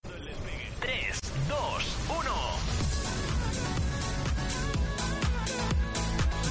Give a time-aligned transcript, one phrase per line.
[0.04, 0.14] 3,
[1.50, 1.56] 2,
[2.10, 2.28] 1.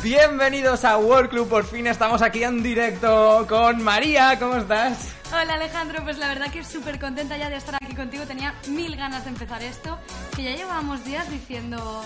[0.02, 5.12] Bienvenidos a World Club, por fin estamos aquí en directo con María, ¿cómo estás?
[5.32, 8.94] Hola Alejandro, pues la verdad que súper contenta ya de estar aquí contigo, tenía mil
[8.96, 9.98] ganas de empezar esto,
[10.36, 12.04] que ya llevábamos días diciendo,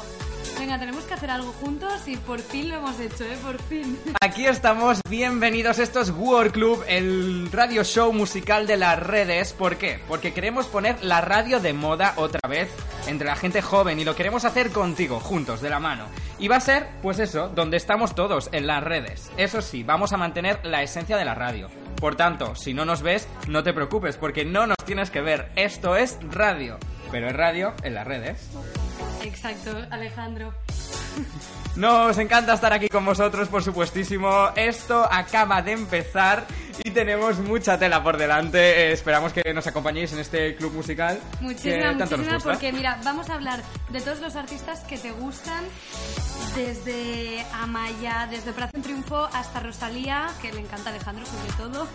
[0.59, 3.37] venga, tenemos que hacer algo juntos y por fin lo hemos hecho, ¿eh?
[3.43, 3.99] Por fin.
[4.23, 9.77] Aquí estamos, bienvenidos, esto es World Club, el radio show musical de las redes, ¿por
[9.77, 10.01] qué?
[10.09, 12.71] Porque queremos poner la radio de moda otra vez
[13.07, 16.07] entre la gente joven y lo queremos hacer contigo, juntos, de la mano.
[16.39, 19.31] Y va a ser, pues eso, donde estamos todos, en las redes.
[19.37, 21.69] Eso sí, vamos a mantener la esencia de la radio.
[22.01, 25.51] Por tanto, si no nos ves, no te preocupes, porque no nos tienes que ver.
[25.55, 26.79] Esto es radio.
[27.11, 28.51] Pero es radio en las redes.
[29.23, 30.55] Exacto, Alejandro.
[31.81, 34.51] Nos encanta estar aquí con vosotros, por supuestísimo.
[34.55, 36.47] Esto acaba de empezar
[36.85, 38.59] y tenemos mucha tela por delante.
[38.59, 41.19] Eh, esperamos que nos acompañéis en este club musical.
[41.41, 45.65] Muchísima, que muchísima, porque mira, vamos a hablar de todos los artistas que te gustan,
[46.55, 51.89] desde Amaya, desde Operación Triunfo hasta Rosalía, que le encanta a Alejandro sobre todo,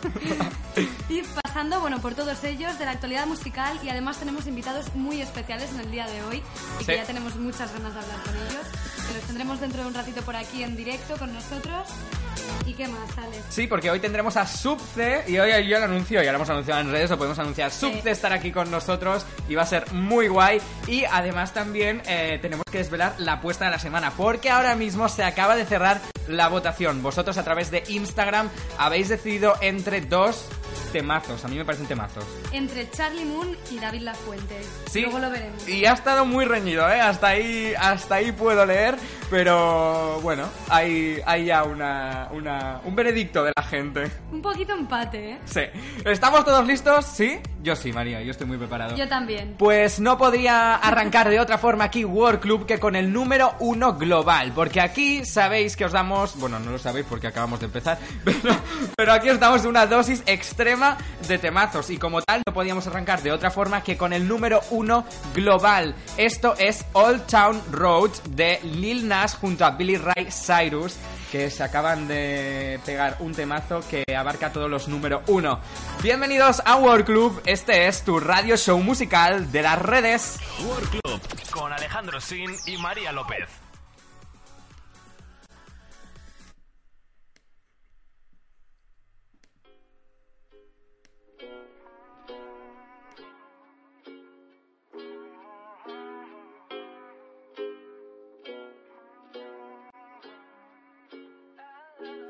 [1.09, 5.21] y pasando, bueno, por todos ellos de la actualidad musical y además tenemos invitados muy
[5.21, 6.41] especiales en el día de hoy
[6.79, 6.97] y que Sí.
[6.97, 8.67] ya tenemos muchas ganas de hablar con ellos,
[9.07, 11.89] que los tendremos dentro de un ratito por aquí en directo con nosotros.
[12.65, 13.43] ¿Y qué más, Alex?
[13.49, 16.81] Sí, porque hoy tendremos a Subce y hoy yo lo anuncio, ya lo hemos anunciado
[16.81, 17.71] en redes, lo podemos anunciar.
[17.71, 20.59] Subce estar aquí con nosotros y va a ser muy guay.
[20.87, 25.09] Y además también eh, tenemos que desvelar la apuesta de la semana, porque ahora mismo
[25.09, 27.03] se acaba de cerrar la votación.
[27.03, 30.47] Vosotros a través de Instagram habéis decidido entre dos
[30.95, 32.23] temazos, a mí me parecen temazos.
[32.53, 34.61] Entre Charlie Moon y David Lafuente.
[34.89, 35.01] Sí.
[35.01, 35.67] Luego lo veremos.
[35.67, 37.01] Y ha estado muy reñido, ¿eh?
[37.01, 38.95] Hasta ahí, hasta ahí puedo leer,
[39.29, 44.09] pero bueno, hay, hay ya una, una, un veredicto de la gente.
[44.31, 45.39] Un poquito empate, ¿eh?
[45.43, 45.63] Sí.
[46.05, 47.05] ¿Estamos todos listos?
[47.05, 47.41] ¿Sí?
[47.65, 48.95] Yo sí, María, yo estoy muy preparado.
[48.95, 49.55] Yo también.
[49.57, 53.95] Pues no podría arrancar de otra forma aquí World Club que con el número uno
[53.95, 57.97] global, porque aquí sabéis que os damos, bueno, no lo sabéis porque acabamos de empezar,
[58.23, 58.55] pero,
[58.95, 60.95] pero aquí os damos una dosis extrema
[61.27, 64.61] de temazos y como tal no podíamos arrancar de otra forma que con el número
[64.69, 65.03] uno
[65.33, 65.95] global.
[66.17, 70.97] Esto es Old Town Road de Lil Nas junto a Billy Ray Cyrus
[71.31, 75.59] que se acaban de pegar un temazo que abarca todos los número uno.
[76.01, 80.39] Bienvenidos a World Club, este es tu radio show musical de las redes.
[80.65, 81.21] World Club
[81.51, 83.64] con Alejandro Sin y María López.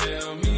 [0.00, 0.49] tell me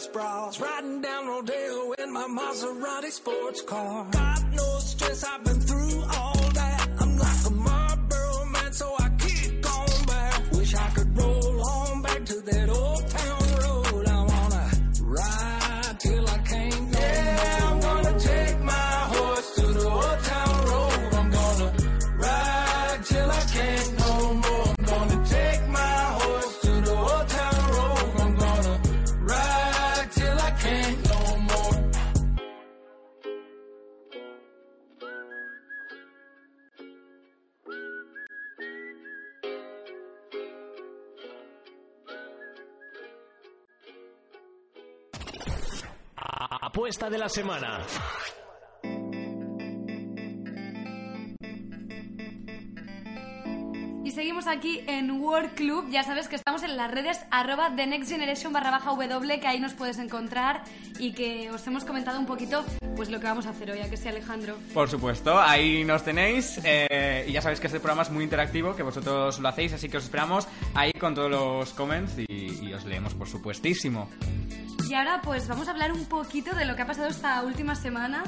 [0.00, 0.60] sports bras.
[0.60, 4.06] Riding down Rodeo in my Maserati sports car.
[4.10, 5.59] Got no stress, I've been
[47.08, 47.80] de la semana.
[54.02, 55.88] Y seguimos aquí en World Club.
[55.90, 59.46] Ya sabes que estamos en las redes arroba The Next Generation barra baja W, que
[59.46, 60.64] ahí nos puedes encontrar
[60.98, 62.64] y que os hemos comentado un poquito
[62.96, 64.56] pues lo que vamos a hacer hoy, a que sea Alejandro.
[64.74, 66.60] Por supuesto, ahí nos tenéis.
[66.64, 69.88] eh, y ya sabéis que este programa es muy interactivo, que vosotros lo hacéis, así
[69.88, 74.08] que os esperamos ahí con todos los comments y, y os leemos, por supuestísimo.
[74.90, 77.76] Y ahora pues vamos a hablar un poquito de lo que ha pasado esta última
[77.76, 78.24] semana,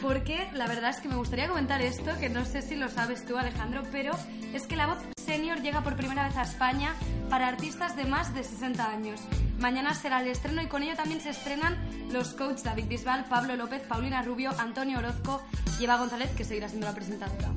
[0.00, 3.26] porque la verdad es que me gustaría comentar esto, que no sé si lo sabes
[3.26, 4.12] tú Alejandro, pero
[4.54, 6.94] es que la voz senior llega por primera vez a España
[7.28, 9.20] para artistas de más de 60 años.
[9.58, 11.76] Mañana será el estreno y con ello también se estrenan
[12.10, 15.42] los coaches David Bisbal, Pablo López, Paulina Rubio, Antonio Orozco
[15.78, 17.52] y Eva González, que seguirá siendo la presentadora.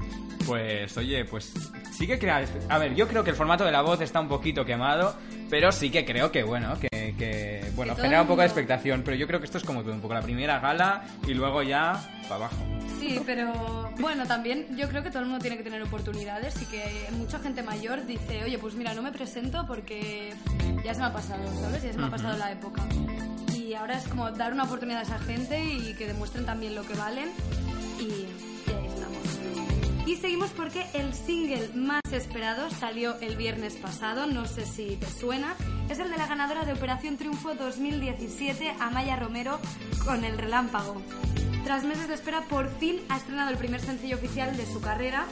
[0.45, 1.53] Pues oye, pues
[1.91, 2.45] sí que crea...
[2.69, 5.15] A ver, yo creo que el formato de la voz está un poquito quemado,
[5.49, 9.01] pero sí que creo que, bueno, que, que bueno, Que genera un poco de expectación,
[9.03, 11.63] pero yo creo que esto es como todo, un poco la primera gala y luego
[11.63, 12.57] ya para abajo.
[12.99, 16.65] Sí, pero bueno, también yo creo que todo el mundo tiene que tener oportunidades y
[16.65, 20.33] que mucha gente mayor dice, oye, pues mira, no me presento porque
[20.83, 21.83] ya se me ha pasado, ¿sabes?
[21.83, 22.83] Ya se me ha pasado la época.
[23.55, 26.83] Y ahora es como dar una oportunidad a esa gente y que demuestren también lo
[26.83, 27.29] que valen
[27.99, 28.25] y,
[30.09, 35.05] y seguimos porque el single más esperado salió el viernes pasado, no sé si te
[35.05, 35.55] suena,
[35.87, 39.59] es el de la ganadora de Operación Triunfo 2017, Amaya Romero,
[40.03, 40.99] con El Relámpago.
[41.63, 45.27] Tras meses de espera, por fin ha estrenado el primer sencillo oficial de su carrera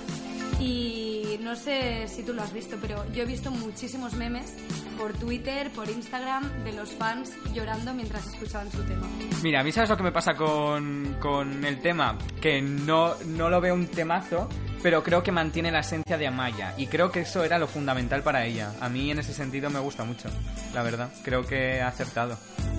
[0.59, 4.53] y no sé si tú lo has visto, pero yo he visto muchísimos memes
[4.97, 9.07] por Twitter, por Instagram, de los fans llorando mientras escuchaban su tema.
[9.43, 13.49] Mira, a mí sabes lo que me pasa con, con el tema, que no, no
[13.49, 14.49] lo veo un temazo,
[14.83, 18.23] pero creo que mantiene la esencia de Amaya y creo que eso era lo fundamental
[18.23, 18.73] para ella.
[18.81, 20.29] A mí en ese sentido me gusta mucho,
[20.73, 21.11] la verdad.
[21.23, 22.37] Creo que ha acertado.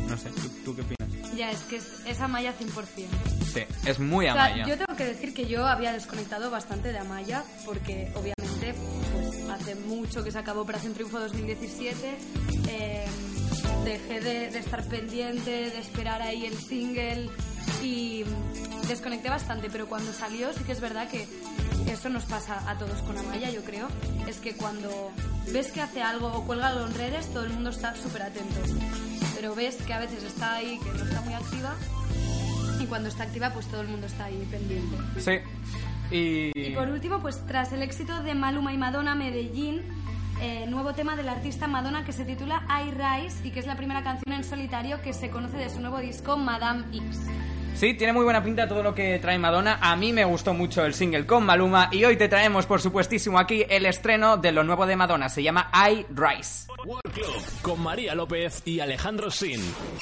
[0.08, 1.07] No sé, ¿tú, tú qué opinas?
[1.38, 3.06] Ya, es que es, es Amaya 100%.
[3.54, 4.66] Sí, es muy O sea, Amaya.
[4.66, 8.74] yo tengo que decir que yo había desconectado bastante de Amaya porque obviamente
[9.12, 12.18] pues, hace mucho que se acabó Operación Triunfo 2017.
[12.68, 13.06] eh,
[13.84, 17.30] dejé de, de estar pendiente, de esperar ahí el single
[17.82, 18.24] y
[18.88, 21.28] desconecté bastante, pero cuando salió sí que es verdad que
[21.90, 23.86] eso nos pasa a todos con Amaya, yo creo.
[24.26, 25.12] Es que cuando
[25.52, 28.60] ves que hace algo o cuelga algo en redes, todo el mundo está súper atento.
[29.40, 31.74] Pero ves que a veces está ahí, que no está muy activa,
[32.80, 34.96] y cuando está activa, pues todo el mundo está ahí pendiente.
[35.18, 35.38] Sí.
[36.10, 36.50] Y...
[36.58, 39.82] Y por último, pues tras el éxito de Maluma y Madonna Medellín,
[40.40, 43.76] eh, nuevo tema del artista Madonna que se titula I Rise y que es la
[43.76, 47.20] primera canción en solitario que se conoce de su nuevo disco Madame X.
[47.78, 49.78] Sí, tiene muy buena pinta todo lo que trae Madonna.
[49.80, 53.38] A mí me gustó mucho el single con Maluma y hoy te traemos, por supuestísimo,
[53.38, 55.28] aquí el estreno de lo nuevo de Madonna.
[55.28, 56.66] Se llama I Rise.
[56.84, 59.60] World Club con María López y Alejandro Sin.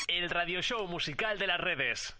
[0.08, 2.16] El radio show musical de las redes.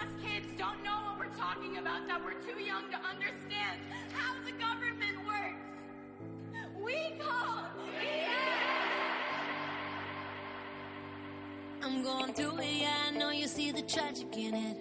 [0.00, 3.82] Us kids don't know what we're talking about, that we're too young to understand
[4.14, 5.60] how the government works.
[6.82, 7.66] We call
[11.82, 14.76] I'm going through it, yeah, I know you see the tragic in it.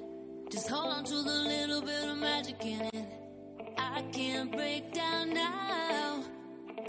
[0.51, 3.05] Just hold on to the little bit of magic in it.
[3.77, 6.23] I can't break down now.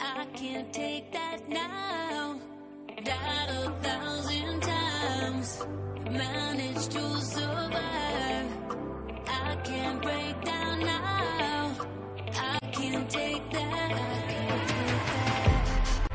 [0.01, 2.39] I can't take that now.
[3.05, 5.67] Died a thousand times,
[6.11, 8.51] managed to survive.
[9.29, 11.77] I can't break down now.
[12.35, 13.63] I can't take that.
[13.63, 15.67] I can't take that.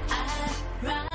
[0.09, 1.10] I rise.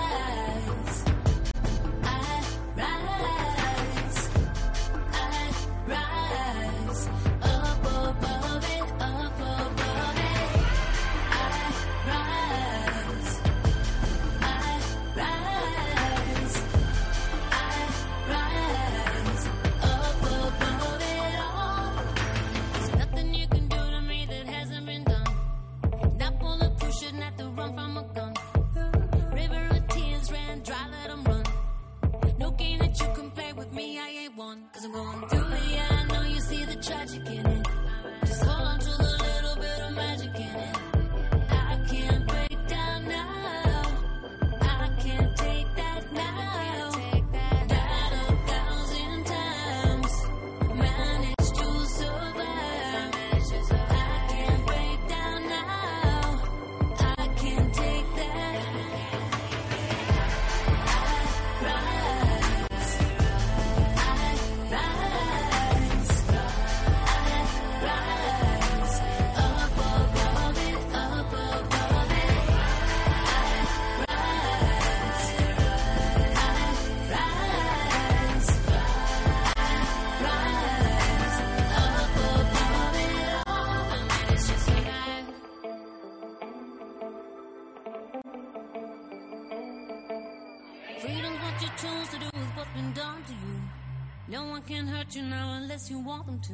[95.07, 96.53] Hurt you now unless you want them to.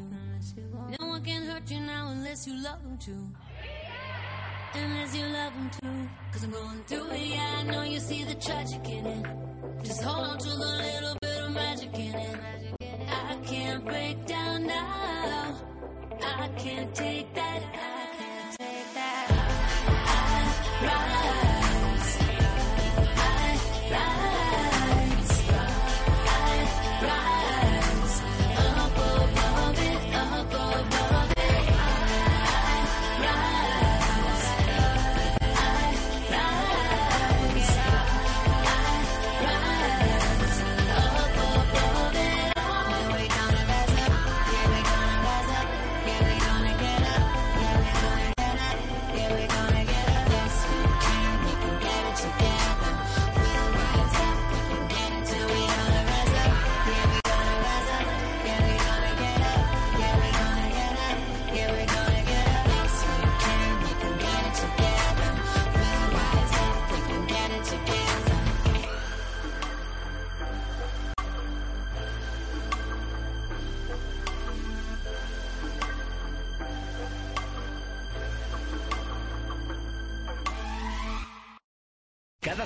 [1.01, 3.13] No one can hurt you now unless you love them to.
[4.75, 6.09] Unless you love them too.
[6.33, 9.27] Cause I'm going through it, yeah, I know you see the tragic in it.
[9.85, 10.72] Just hold on to the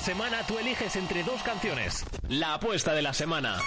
[0.06, 2.04] semana tú eliges entre dos canciones.
[2.28, 3.58] La apuesta de la semana.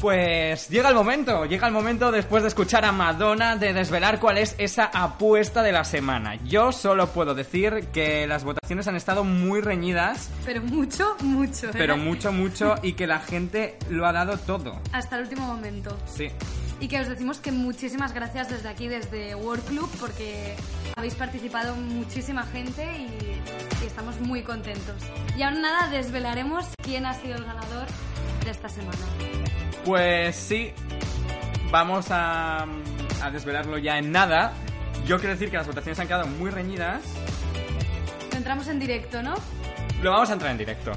[0.00, 4.38] Pues llega el momento, llega el momento después de escuchar a Madonna de desvelar cuál
[4.38, 6.36] es esa apuesta de la semana.
[6.44, 11.70] Yo solo puedo decir que las votaciones han estado muy reñidas, Pero mucho, mucho.
[11.70, 11.72] ¿eh?
[11.72, 14.80] pero mucho, mucho, y que la gente lo ha dado todo.
[14.92, 15.98] Hasta el último momento.
[16.06, 16.28] Sí.
[16.78, 20.54] Y que os decimos que muchísimas gracias desde aquí, desde World Club, porque
[20.94, 23.40] habéis participado muchísima gente y,
[23.82, 24.96] y estamos muy contentos.
[25.36, 27.86] Y aún nada, desvelaremos quién ha sido el ganador
[28.44, 28.98] de esta semana.
[29.86, 30.72] Pues sí,
[31.70, 32.66] vamos a,
[33.22, 34.52] a desvelarlo ya en nada.
[35.06, 37.02] Yo quiero decir que las votaciones han quedado muy reñidas.
[38.34, 39.34] Entramos en directo, ¿no?
[40.02, 40.92] Lo vamos a entrar en directo.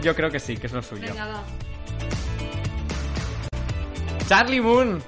[0.00, 1.08] Yo creo que sí, que es lo suyo.
[1.08, 1.42] Venga, va.
[4.28, 5.02] Charlie Moon,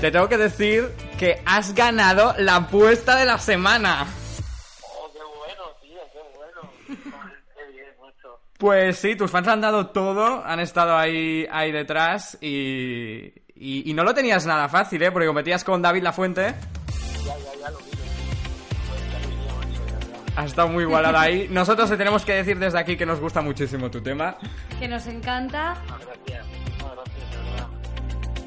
[0.00, 4.06] te tengo que decir que has ganado la apuesta de la semana.
[4.82, 6.72] Oh, qué bueno, tío, qué bueno.
[6.86, 8.38] Qué bien, mucho.
[8.58, 13.94] Pues sí, tus fans han dado todo, han estado ahí, ahí detrás y, y, y
[13.94, 15.10] no lo tenías nada fácil, ¿eh?
[15.10, 16.54] Porque competías con David Lafuente.
[17.24, 17.84] Ya, ya, ya lo vi.
[17.90, 17.98] Pues.
[20.36, 21.48] Has estado muy igualada ahí.
[21.50, 24.36] Nosotros te tenemos que decir desde aquí que nos gusta muchísimo tu tema
[24.78, 26.46] Que nos encanta No, gracias.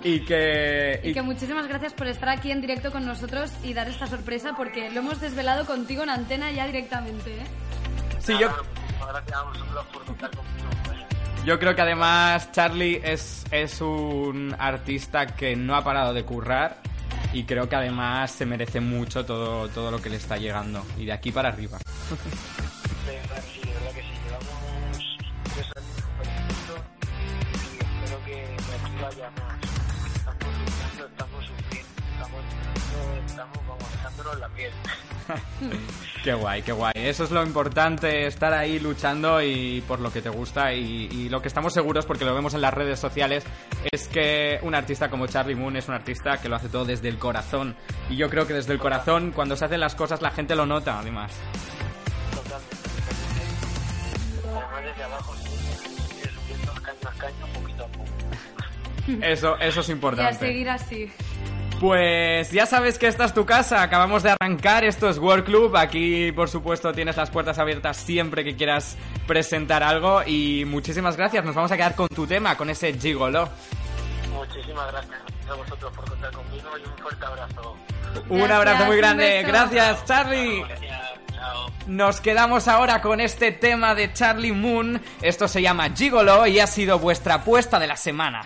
[0.03, 0.99] Y que...
[1.03, 4.07] y y- que muchísimas gracias por estar aquí en directo con nosotros y dar esta
[4.07, 7.45] sorpresa porque lo hemos desvelado contigo en antena ya directamente, ¿eh?
[8.19, 10.69] sí, yo, Nada, muchísimas gracias a vosotros por contar conmigo.
[11.45, 16.77] yo creo que además Charlie es, es un artista que no ha parado de currar
[17.33, 21.05] y creo que además se merece mucho todo, todo lo que le está llegando y
[21.05, 21.77] de aquí para arriba.
[36.23, 36.91] Qué guay, qué guay.
[36.95, 41.29] Eso es lo importante, estar ahí luchando y por lo que te gusta y, y
[41.29, 43.43] lo que estamos seguros, porque lo vemos en las redes sociales,
[43.91, 47.07] es que un artista como Charlie Moon es un artista que lo hace todo desde
[47.09, 47.75] el corazón.
[48.09, 50.65] Y yo creo que desde el corazón, cuando se hacen las cosas, la gente lo
[50.65, 51.31] nota, además.
[52.35, 52.77] Totalmente.
[54.47, 58.05] Además desde abajo sí, sigue subiendo caño a caño, poquito a poco.
[59.25, 60.39] Eso, eso es Y a importante.
[60.39, 61.11] seguir así.
[61.81, 65.75] Pues ya sabes que esta es tu casa, acabamos de arrancar, esto es World Club,
[65.75, 68.95] aquí por supuesto tienes las puertas abiertas siempre que quieras
[69.25, 73.49] presentar algo y muchísimas gracias, nos vamos a quedar con tu tema, con ese gigolo.
[74.31, 77.75] Muchísimas gracias a vosotros por contar conmigo y un fuerte abrazo.
[78.29, 80.63] Un Gracias, abrazo muy grande, gracias Charlie.
[80.63, 81.67] Gracias, chao.
[81.87, 86.67] Nos quedamos ahora con este tema de Charlie Moon, esto se llama Gigolo y ha
[86.67, 88.45] sido vuestra apuesta de la semana.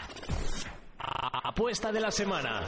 [1.43, 2.61] Apuesta de la semana.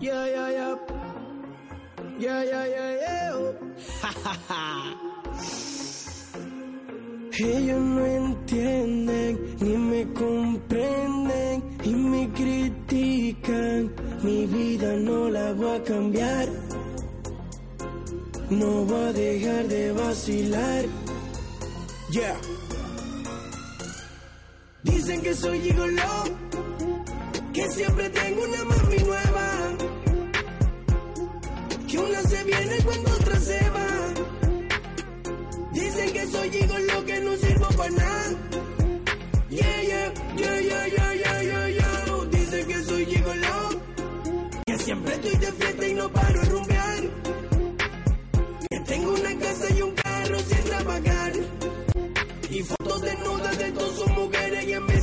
[0.00, 0.76] Yeah, yeah, yeah.
[2.18, 3.52] Yeah, yeah, yeah, yeah.
[7.40, 13.92] Ellos no entienden ni me comprenden y me critican.
[14.22, 16.48] Mi vida no la voy a cambiar.
[18.50, 20.84] No voy a dejar de vacilar.
[22.10, 22.36] Yeah.
[24.82, 26.02] Dicen que soy gigolo,
[27.52, 28.77] que siempre tengo una mami
[31.98, 33.86] una se viene cuando otra se va.
[35.72, 38.30] Dicen que soy hijo lo que no sirvo para nada.
[39.50, 42.24] Yeah, yeah, yeah, yeah, yeah, yeah, yeah, yeah.
[42.30, 43.68] Dicen que soy hijo lo
[44.66, 47.02] que siempre estoy de fiesta y no paro de rumbear.
[48.70, 51.32] Que tengo una casa y un carro sin trabajar.
[52.50, 54.97] Y fotos desnudas de todas sus mujeres y en mi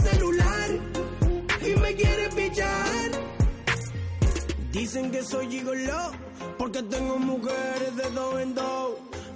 [4.75, 6.11] Dicen que soy gigolo
[6.57, 8.91] porque tengo mujeres de dos en dos.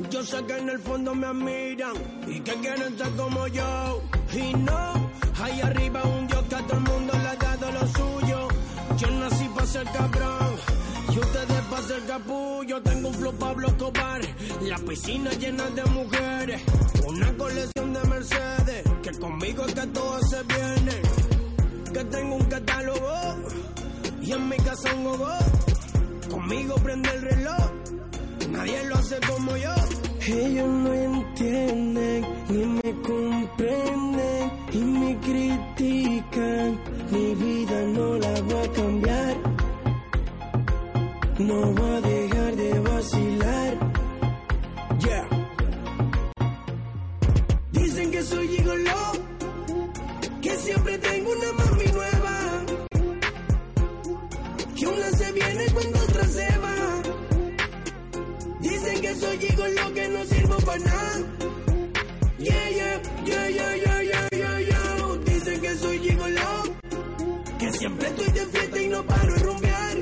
[0.10, 1.94] Yo sé que en el fondo me admiran
[2.28, 4.02] y que quieren ser como yo.
[4.34, 7.88] Y no, ahí arriba un Dios que a todo el mundo le ha dado lo
[7.88, 8.48] suyo.
[8.98, 10.56] Yo nací para ser cabrón
[11.08, 12.82] y ustedes para ser capullo.
[12.82, 14.22] Tengo un flow Pablo Escobar,
[14.64, 16.62] la piscina llena de mujeres.
[17.08, 21.02] Una colección de Mercedes, que conmigo es que todo se viene.
[21.94, 23.10] Que tengo un catálogo
[24.30, 25.28] y en mi casa un gogo.
[26.30, 27.72] Conmigo prende el reloj,
[28.52, 29.74] nadie lo hace como yo.
[30.28, 36.80] Ellos no entienden ni me comprenden y me critican.
[37.12, 39.36] Mi vida no la voy a cambiar.
[41.40, 43.78] No voy a dejar de vacilar.
[45.06, 45.28] Yeah.
[47.72, 49.00] Dicen que soy gigolo,
[50.42, 51.79] que siempre tengo una mami
[69.00, 69.98] no paro de rumbear.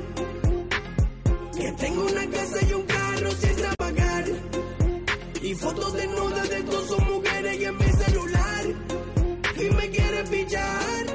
[1.56, 4.26] Que tengo una casa y un carro sin trabajar.
[5.42, 8.66] Y fotos desnudas de todas sus mujeres y en mi celular.
[9.56, 11.06] Y me quieren pillar.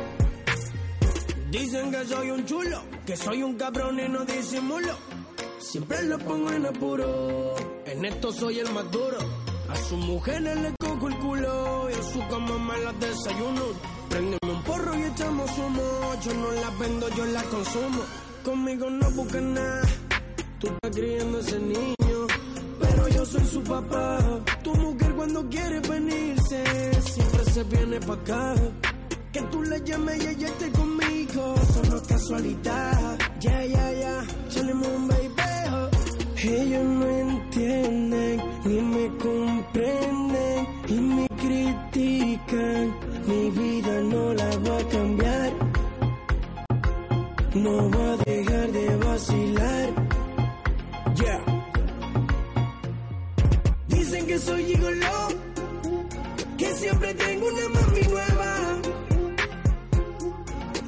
[1.50, 4.94] Dicen que soy un chulo, que soy un cabrón y no disimulo.
[5.58, 7.54] Siempre lo pongo en apuro,
[7.86, 9.18] en esto soy el más duro.
[9.68, 13.91] A sus mujeres le cojo el culo y a su cama me las desayuno.
[14.12, 15.82] Prendemos un porro y echamos humo.
[16.22, 18.02] Yo no la vendo, yo la consumo.
[18.44, 19.82] Conmigo no buscan nada,
[20.58, 22.18] tú estás criando ese niño.
[22.78, 24.18] Pero yo soy su papá.
[24.62, 26.62] Tu mujer cuando quiere venirse,
[27.00, 28.54] siempre se viene pa' acá.
[29.32, 33.18] Que tú le llames y ella esté conmigo, solo casualidad.
[33.40, 35.32] Ya, ya, ya, salimos un baby.
[36.44, 43.01] Ellos no entienden ni me comprenden y me critican.
[43.32, 45.52] Mi vida no la voy a cambiar.
[47.54, 49.88] No voy a dejar de vacilar.
[51.20, 51.40] Yeah.
[53.88, 55.16] Dicen que soy gigolo,
[56.58, 58.50] que siempre tengo una mami nueva.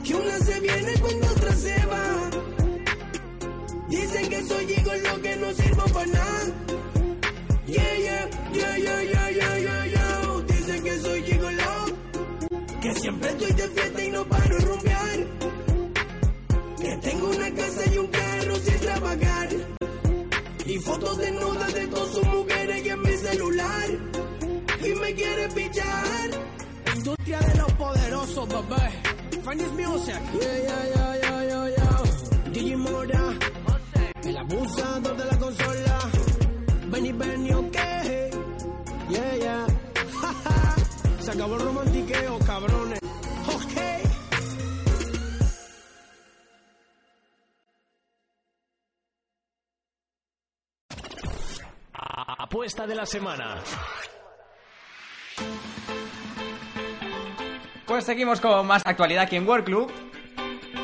[0.05, 2.07] Que una se viene cuando otra se va.
[3.89, 6.74] Dicen que soy gigolo, que no sirvo para nada.
[13.05, 15.19] Siempre estoy de fiesta y no paro de rumbear.
[16.81, 19.49] Que tengo una casa y un carro sin trabajar.
[20.65, 23.89] Y fotos desnudas de todas sus mujeres y en mi celular.
[24.89, 26.29] Y me quiere pillar.
[26.97, 28.87] Industria de los poderosos, bebé.
[29.45, 30.23] Fanny's Music.
[30.41, 32.53] Yeah, yeah, yeah, yeah, yeah, yeah.
[32.55, 33.25] DJ Mora.
[34.25, 35.99] El abusador de la consola.
[36.91, 37.77] Benny Benny, ok.
[39.11, 39.74] Yeah, yeah.
[41.25, 42.99] Se acabó el romantiqueo, cabrones.
[43.49, 43.73] Ok.
[51.95, 53.63] Apuesta de la semana.
[57.87, 59.91] Pues seguimos con más actualidad aquí en World Club.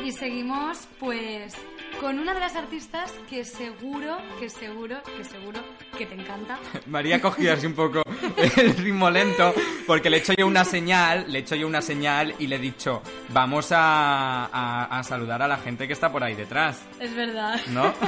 [0.03, 1.53] Y seguimos, pues,
[2.01, 5.59] con una de las artistas que seguro, que seguro, que seguro
[5.97, 6.57] que te encanta.
[6.87, 8.01] María ha cogido así un poco
[8.37, 9.53] el ritmo lento
[9.85, 12.55] porque le he hecho yo una señal, le he hecho yo una señal y le
[12.55, 16.81] he dicho, vamos a, a- a saludar a la gente que está por ahí detrás,
[16.99, 17.59] Es verdad.
[17.67, 17.93] ¿no?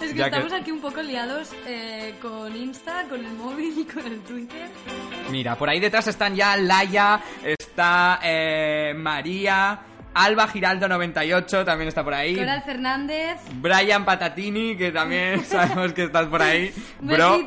[0.00, 3.74] Es que Ya que- estamos aquí un poco liados eh, con Insta, con el móvil
[3.78, 4.68] y con el Twitter.
[5.30, 9.78] Mira, por ahí detrás están ya Laia, está eh, María,
[10.16, 12.36] Alba Giraldo 98 también está por ahí.
[12.36, 13.38] Coral Fernández.
[13.56, 16.72] Brian Patatini, que también sabemos que estás por ahí.
[17.00, 17.46] Bro.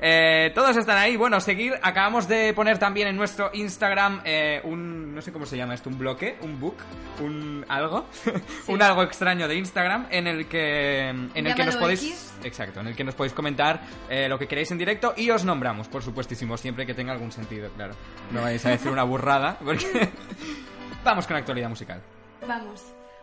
[0.00, 1.16] Eh, todos están ahí.
[1.16, 1.74] Bueno, seguir.
[1.82, 5.14] Acabamos de poner también en nuestro Instagram eh, un.
[5.14, 6.76] No sé cómo se llama esto, un bloque, un book,
[7.20, 8.06] un algo.
[8.68, 11.10] un algo extraño de Instagram en el que.
[11.10, 12.04] En el que nos podéis.
[12.04, 12.34] X.
[12.42, 15.44] Exacto, en el que nos podéis comentar eh, lo que queréis en directo y os
[15.44, 17.92] nombramos, por supuestísimo, siempre que tenga algún sentido, claro.
[18.30, 20.08] No vais a decir una burrada, porque.
[21.08, 22.02] Vamos con actualidad musical.
[22.46, 22.82] Vamos.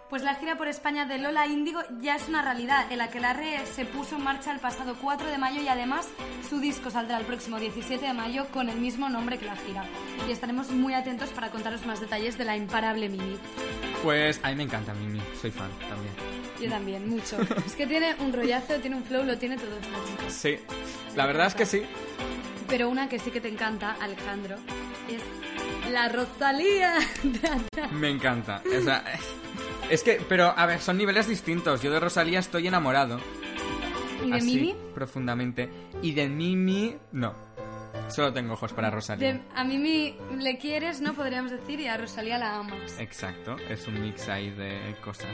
[0.09, 2.91] Pues la gira por España de Lola Índigo ya es una realidad.
[2.91, 6.09] El aquelarre se puso en marcha el pasado 4 de mayo y además
[6.49, 9.83] su disco saldrá el próximo 17 de mayo con el mismo nombre que la gira.
[10.27, 13.37] Y estaremos muy atentos para contaros más detalles de la imparable Mimi.
[14.01, 16.13] Pues a mí me encanta Mimi, soy fan también.
[16.59, 17.37] Yo también, mucho.
[17.67, 20.29] Es que tiene un rollazo, tiene un flow, lo tiene todo esta chica.
[20.29, 20.57] Sí,
[21.15, 21.83] la verdad es que sí.
[22.67, 24.55] Pero una que sí que te encanta, Alejandro,
[25.07, 25.21] es
[25.95, 26.95] la Rosalía.
[27.93, 28.61] Me encanta.
[28.65, 29.01] O sea,
[29.89, 31.81] es que, pero a ver, son niveles distintos.
[31.81, 33.17] Yo de Rosalía estoy enamorado.
[34.21, 34.75] ¿Y de así, Mimi?
[34.93, 35.69] Profundamente.
[36.01, 37.44] Y de Mimi, no.
[38.07, 39.33] Solo tengo ojos para Rosalía.
[39.33, 41.13] De- a Mimi le quieres, ¿no?
[41.15, 42.97] Podríamos decir, y a Rosalía la amas.
[42.99, 45.27] Exacto, es un mix ahí de cosas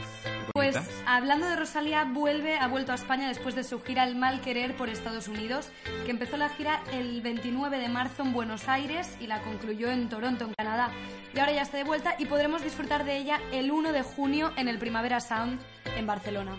[0.54, 1.02] Pues bonitas.
[1.06, 4.74] hablando de Rosalía, vuelve, ha vuelto a España después de su gira El Mal Querer
[4.74, 5.68] por Estados Unidos,
[6.06, 10.08] que empezó la gira el 29 de marzo en Buenos Aires y la concluyó en
[10.08, 10.88] Toronto, en Canadá.
[11.34, 14.50] Y ahora ya está de vuelta y podremos disfrutar de ella el 1 de junio
[14.56, 15.60] en el Primavera Sound
[15.96, 16.52] en Barcelona.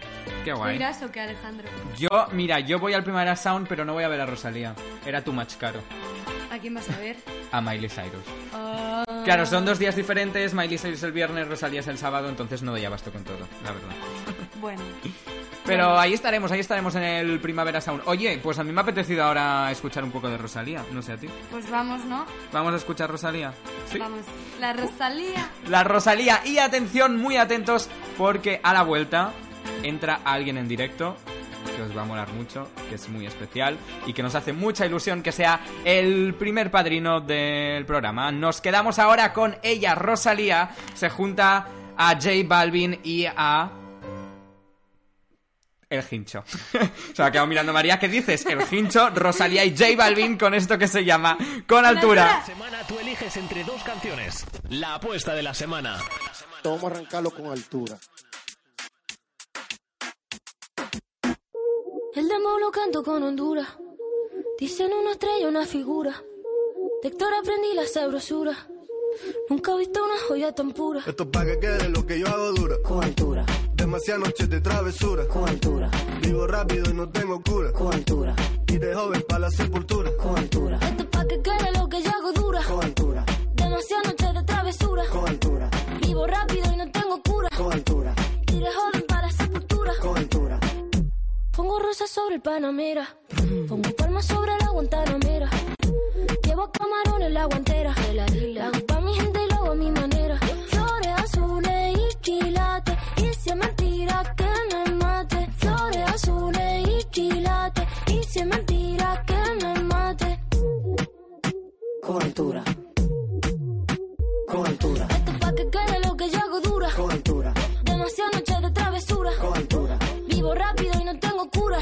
[0.46, 0.76] Qué ¿Tú guay.
[0.76, 1.68] irás o qué, Alejandro?
[1.98, 4.76] Yo, mira, yo voy al Primavera Sound, pero no voy a ver a Rosalía.
[5.06, 5.80] Era too much caro.
[6.52, 7.18] ¿A quién vas a ver?
[7.52, 8.24] A Miley Cyrus.
[8.54, 9.04] Ah.
[9.26, 10.54] Claro, son dos días diferentes.
[10.54, 13.72] Miley Cyrus el viernes, Rosalía es el sábado, entonces no doy abasto con todo, la
[13.72, 13.90] verdad.
[14.62, 14.82] Bueno,
[15.66, 18.04] Pero ahí estaremos, ahí estaremos en el Primavera Sound.
[18.06, 21.12] Oye, pues a mí me ha apetecido ahora escuchar un poco de Rosalía, no sé
[21.12, 21.28] a ti.
[21.52, 22.26] pues vamos, ¿no?
[22.54, 23.54] ¿Vamos a escuchar Rosalía?
[23.92, 23.98] Sí.
[23.98, 24.22] Vamos.
[24.62, 25.50] La Rosalía.
[25.68, 26.42] La Rosalía.
[26.46, 29.34] Y atención, muy atentos, porque a la vuelta
[29.84, 31.18] entra alguien en directo
[31.76, 34.86] que os va a molar mucho, que es muy especial y que nos hace mucha
[34.86, 38.32] ilusión que sea el primer padrino del programa.
[38.32, 40.70] Nos quedamos ahora con ella, Rosalía.
[40.94, 43.72] Se junta a J Balvin y a...
[45.90, 46.44] El hincho.
[47.14, 48.00] Se me ha quedado mirando María.
[48.00, 48.44] ¿Qué dices?
[48.48, 52.44] El hincho, Rosalía y J Balvin con esto que se llama Con altura.
[52.44, 54.44] semana tú eliges entre dos canciones.
[54.70, 56.00] La apuesta de la semana.
[56.64, 57.98] Vamos a arrancarlo con altura.
[62.16, 63.68] El demo lo canto con Honduras.
[64.60, 66.24] Dicen una estrella, una figura.
[67.02, 68.68] De Héctor aprendí la sabrosura.
[69.50, 71.02] Nunca he visto una joya tan pura.
[71.06, 72.76] Esto es para que quede lo que yo hago dura.
[72.84, 73.46] Con altura,
[73.76, 75.28] Demasiadas noches de travesura.
[75.28, 75.90] con altura,
[76.22, 77.72] Vivo rápido y no tengo cura.
[77.74, 78.36] con altura,
[78.68, 80.12] Y de joven para la sepultura.
[80.18, 80.80] con altura.
[80.82, 82.64] Esto es pa' que quede lo que yo hago dura.
[82.64, 85.04] Con altura, Demasiadas noches de travesura.
[85.12, 85.70] con altura,
[86.02, 87.50] Vivo rápido y no tengo cura.
[87.56, 88.16] con altura,
[88.52, 88.93] Y de joven
[91.74, 93.18] Pongo rosas sobre el Panamera.
[93.68, 95.50] Pongo palmas sobre la Guantanamera.
[96.44, 97.96] Llevo camarones la guantera.
[98.14, 100.38] La hago pa' mi gente y lo a mi manera.
[100.68, 102.96] Flores azules y quilates.
[103.18, 105.50] Y si es mentira que me mate.
[105.58, 107.88] Flores azules y quilates.
[108.06, 110.40] Y si es mentira que me mate.
[112.04, 112.34] Con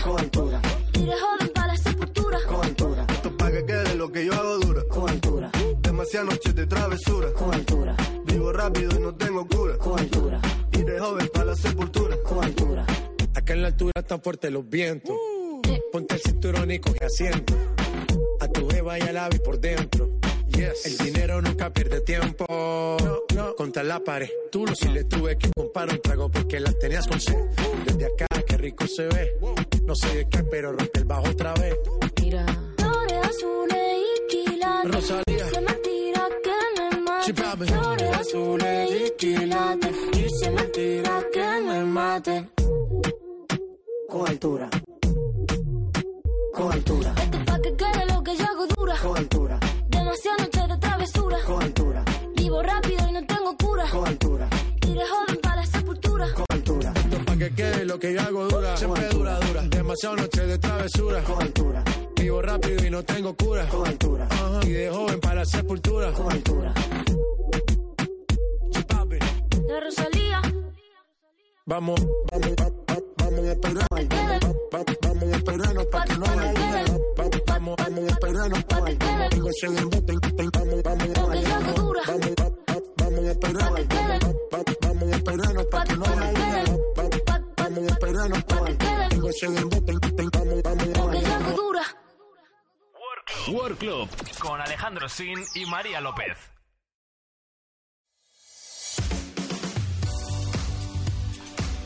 [0.04, 0.62] con altura,
[0.94, 2.40] Y de joven para la sepultura.
[2.48, 3.06] con altura.
[3.10, 4.84] Esto es para que quede lo que yo hago dura.
[4.90, 5.52] Con altura,
[5.82, 7.34] Demasiadas noches de travesura.
[7.34, 9.78] con altura, Vivo rápido y no tengo cura.
[9.78, 12.16] con altura, Y de joven para la sepultura.
[12.24, 12.86] con altura.
[13.36, 15.16] Acá en la altura están fuertes los vientos.
[15.92, 17.54] Ponte el cinturón y coge asiento.
[18.40, 20.10] A tu beba y al ave por dentro.
[20.86, 22.46] El dinero nunca pierde tiempo.
[23.58, 24.30] Contra la pared.
[24.52, 27.36] Tú lo si le tuve que comprar un trago porque las tenías con sed.
[27.86, 29.38] Desde acá, qué rico se ve.
[29.86, 31.76] No sé de qué, pero rompe el bajo otra vez.
[32.22, 32.46] Mira.
[32.78, 34.92] Flores azules y quilates.
[34.94, 35.46] Rosalía.
[35.54, 37.34] Se me tira que me mate.
[37.68, 39.96] Flores azules y quilates.
[40.18, 42.50] Y se me tira que me mate.
[44.10, 44.70] Con altura.
[46.54, 48.96] Con altura, Esto es pa' que quede lo que yo hago dura.
[49.02, 51.38] con altura, Demasiadas noches de travesura.
[51.48, 53.86] con altura, Vivo rápido y no tengo cura.
[53.90, 54.50] con altura,
[54.82, 55.31] de joven
[57.92, 58.78] lo que yo hago dura.
[58.78, 59.62] Siempre dura, dura.
[59.64, 61.22] Demasiado noche de travesura.
[61.24, 61.84] con altura,
[62.16, 63.68] Vivo rápido y no tengo cura.
[63.68, 64.60] con altura, Ajá.
[64.64, 66.14] Y de joven para la sepultura.
[66.14, 66.74] con altura.
[69.68, 70.42] De Rosalía.
[71.66, 72.00] Vamos,
[72.32, 73.88] vamos, va- va- vamos a esperar.
[73.92, 76.54] Va- va- Vamos a esperarnos pa' que no la
[77.18, 79.32] Vamos, vamos a esperarnos pa' que no la
[80.84, 81.12] Vamos, vamos,
[82.08, 83.84] vamos, va- va- vamos a esperarnos.
[83.84, 86.06] Va- va- Vamos a esperarnos pa' que no
[88.22, 89.32] Vamos a esperarnos pa' que no la liga.
[89.34, 91.56] Se den bote, Vamos, vamos, Lo que yo hago vamos.
[91.56, 91.84] dura.
[93.48, 96.38] World Club con Alejandro Sin y María López.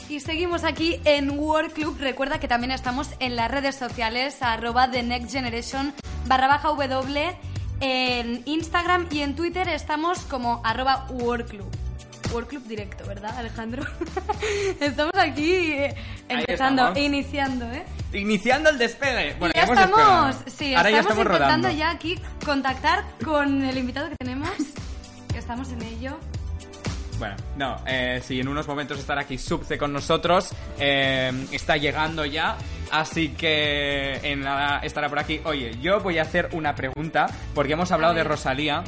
[0.08, 1.98] Y seguimos aquí en World Club.
[2.00, 5.94] Recuerda que también estamos en las redes sociales, arroba The Next Generation
[6.28, 7.38] barra baja W.
[7.82, 11.70] En Instagram y en Twitter estamos como arroba World Club.
[12.32, 13.84] World Club directo, ¿verdad, Alejandro?
[14.80, 15.96] estamos aquí eh,
[16.28, 17.00] empezando, estamos.
[17.00, 17.86] iniciando, ¿eh?
[18.14, 19.36] Iniciando el despegue.
[19.40, 21.70] Bueno, ya hemos estamos, sí, Ahora ya estamos estamos intentando rodando.
[21.72, 24.50] ya aquí contactar con el invitado que tenemos,
[25.32, 26.18] que estamos en ello.
[27.18, 30.50] Bueno, no, eh, sí, en unos momentos estará aquí Subce con nosotros.
[30.78, 32.58] eh, está llegando ya.
[32.92, 35.42] Así que en nada estará por aquí.
[35.46, 38.84] Oye, yo voy a hacer una pregunta, porque hemos hablado de Rosalía.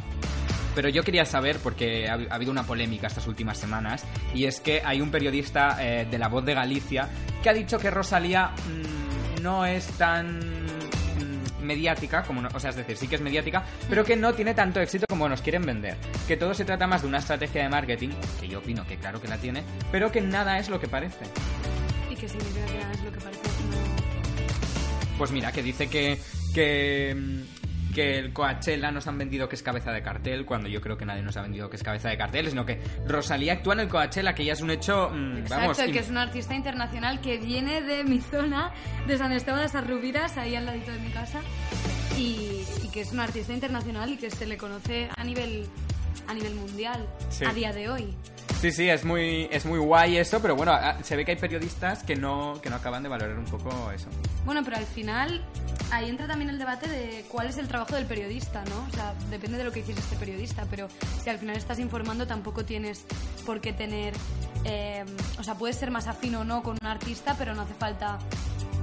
[0.77, 4.03] Pero yo quería saber, porque ha, ha habido una polémica estas últimas semanas,
[4.35, 7.09] y es que hay un periodista eh, de La Voz de Galicia
[7.41, 12.69] que ha dicho que Rosalía mm, no es tan mm, mediática, como no- o sea,
[12.69, 15.63] es decir, sí que es mediática, pero que no tiene tanto éxito como nos quieren
[15.65, 15.97] vender.
[16.27, 18.09] Que todo se trata más de una estrategia de marketing,
[18.39, 21.25] que yo opino que claro que la tiene, pero que nada es lo que parece.
[22.11, 23.41] ¿Y qué significa que nada es lo que parece?
[25.17, 26.19] Pues mira, que dice que,
[26.53, 30.81] que, mm, que el Coachella nos han vendido que es cabeza de cartel, cuando yo
[30.81, 33.73] creo que nadie nos ha vendido que es cabeza de cartel, sino que Rosalía actúa
[33.73, 35.77] en el Coachella, que ya es un hecho, mm, Exacto, vamos...
[35.77, 38.71] que es un artista internacional que viene de mi zona,
[39.07, 41.39] de San Esteban de esas Rubiras, ahí al ladito de mi casa,
[42.17, 45.65] y, y que es un artista internacional y que se le conoce a nivel,
[46.27, 47.45] a nivel mundial Sí.
[47.45, 48.13] a día de hoy.
[48.61, 51.37] Sí, sí, es muy, es muy guay eso, pero bueno, ah, se ve que hay
[51.37, 54.07] periodistas que no, que no acaban de valorar un poco eso.
[54.45, 55.45] Bueno, pero al final
[55.91, 58.87] ahí entra también el debate de cuál es el trabajo del periodista, ¿no?
[58.91, 60.87] O sea, depende de lo que hiciese este periodista, pero
[61.23, 63.05] si al final estás informando tampoco tienes
[63.45, 64.15] por qué tener...
[64.63, 65.05] eh,
[65.39, 68.17] o sea, puedes ser más afín o no con un artista, pero no hace falta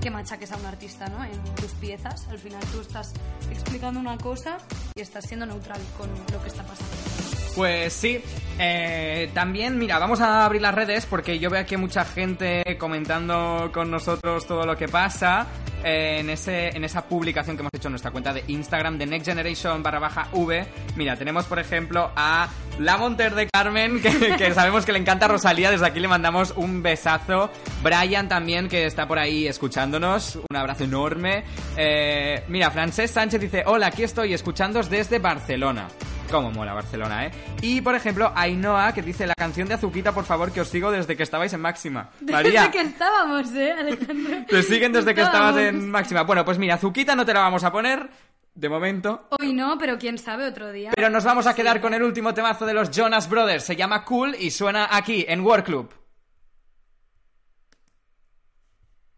[0.00, 1.24] que machaques a un artista, ¿no?
[1.24, 2.28] En tus piezas.
[2.28, 3.12] Al final tú estás
[3.50, 4.58] explicando una cosa
[4.94, 7.33] y estás siendo neutral con lo que está pasando.
[7.54, 8.20] Pues sí,
[8.58, 13.70] eh, también, mira, vamos a abrir las redes porque yo veo aquí mucha gente comentando
[13.72, 15.46] con nosotros todo lo que pasa
[15.84, 19.06] eh, en, ese, en esa publicación que hemos hecho en nuestra cuenta de Instagram de
[19.06, 20.66] Next Generation barra baja V.
[20.96, 25.26] Mira, tenemos por ejemplo a La Monter de Carmen, que, que sabemos que le encanta
[25.26, 27.50] a Rosalía, desde aquí le mandamos un besazo.
[27.82, 31.44] Brian también, que está por ahí escuchándonos, un abrazo enorme.
[31.76, 35.88] Eh, mira, Francés Sánchez dice, hola, aquí estoy escuchándos desde Barcelona.
[36.30, 37.30] Cómo mola Barcelona, ¿eh?
[37.62, 40.90] Y, por ejemplo, Ainhoa, que dice la canción de Azuquita, por favor, que os sigo
[40.90, 42.10] desde que estabais en Máxima.
[42.20, 44.46] María, Desde que estábamos, ¿eh, Alejandro?
[44.48, 46.22] te siguen desde que estabas en Máxima.
[46.22, 48.08] Bueno, pues mira, Azuquita no te la vamos a poner,
[48.54, 49.28] de momento.
[49.38, 50.92] Hoy no, pero quién sabe otro día.
[50.94, 53.64] Pero nos vamos a quedar con el último temazo de los Jonas Brothers.
[53.64, 55.94] Se llama Cool y suena aquí, en World Club.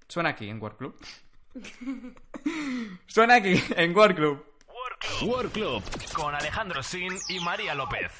[0.08, 0.96] Suena aquí, en World Club.
[3.06, 4.44] suena aquí, en World Club.
[5.22, 5.82] World Club
[6.14, 8.10] con Alejandro Sin y María López.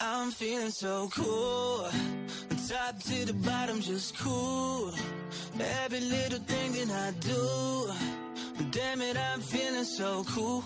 [0.00, 1.88] I'm feeling so cool.
[2.68, 4.92] Top to the bottom, just cool.
[5.84, 7.90] Every little thing that I do.
[8.70, 10.62] Damn it, I'm feeling so cool.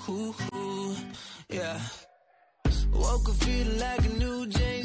[1.49, 1.79] Yeah.
[2.93, 4.80] Woke up feeling like a new James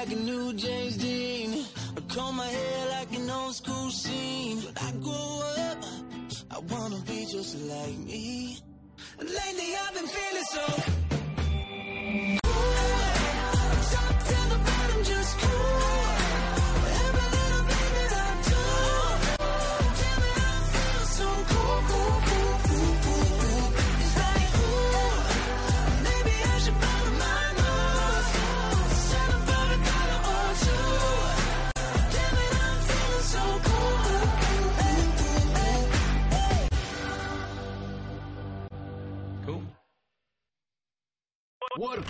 [0.00, 1.66] like a new James Dean.
[1.94, 4.56] I comb my hair like an old school scene.
[4.64, 5.84] When I grow up,
[6.50, 8.58] I wanna be just like me.
[9.18, 10.99] Lately I've been feeling so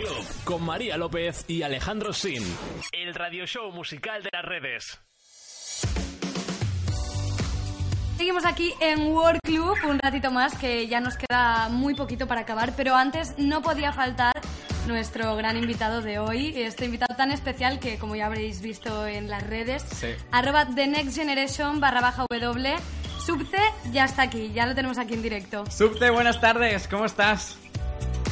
[0.01, 2.43] Club con María López y Alejandro Sin.
[2.93, 4.99] El radio show musical de las redes.
[8.17, 12.43] Seguimos aquí en World Club un ratito más, que ya nos queda muy poquito para
[12.43, 14.33] acabar, pero antes no podía faltar
[14.87, 19.29] nuestro gran invitado de hoy, este invitado tan especial que como ya habréis visto en
[19.29, 20.09] las redes, Sí.
[20.33, 22.77] arroba The Next Generation barra baja W,
[23.25, 23.59] Subce
[23.93, 25.65] ya está aquí, ya lo tenemos aquí en directo.
[25.71, 27.59] Subte, buenas tardes, ¿cómo estás?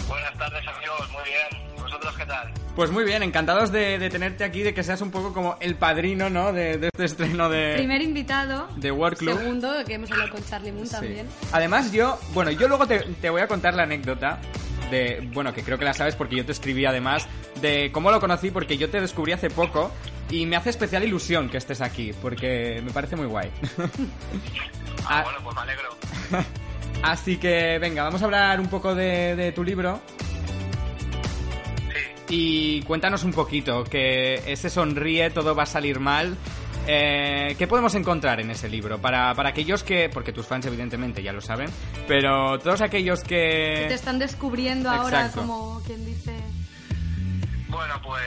[0.09, 1.69] Buenas tardes amigos, muy bien.
[1.77, 2.53] ¿Y ¿Vosotros qué tal?
[2.75, 5.75] Pues muy bien, encantados de, de tenerte aquí, de que seas un poco como el
[5.77, 6.53] padrino, ¿no?
[6.53, 9.39] De, de este estreno de, Primer invitado, de World Club.
[9.39, 10.93] segundo, que hemos hablado con Charlie Moon Sí.
[10.93, 11.27] también.
[11.53, 14.39] Además, yo, bueno, yo luego te, te voy a contar la anécdota
[14.91, 17.27] de, bueno, que creo que la sabes porque yo te escribí además,
[17.61, 19.91] de cómo lo conocí, porque yo te descubrí hace poco
[20.31, 23.51] y me hace especial ilusión que estés aquí, porque me parece muy guay.
[25.11, 25.23] Ah, Ah.
[25.25, 25.89] bueno, pues me alegro.
[27.03, 30.01] Así que, venga, vamos a hablar un poco de, de tu libro.
[32.29, 36.37] Y cuéntanos un poquito, que ese sonríe, todo va a salir mal.
[36.87, 38.99] Eh, ¿Qué podemos encontrar en ese libro?
[38.99, 41.69] Para, para aquellos que, porque tus fans evidentemente ya lo saben,
[42.07, 46.35] pero todos aquellos Que te están descubriendo ahora como quien dice...
[47.69, 48.23] Bueno, pues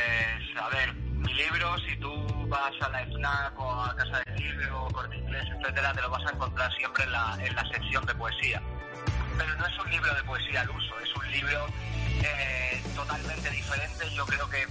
[0.55, 4.87] a ver, mi libro, si tú vas a la FNAC o a Casa del Libro,
[4.91, 8.13] Corte Inglés, etcétera, te lo vas a encontrar siempre en la, en la sección de
[8.13, 8.61] poesía.
[9.37, 11.65] Pero no es un libro de poesía al uso, es un libro
[12.21, 14.05] eh, totalmente diferente.
[14.13, 14.67] Yo creo que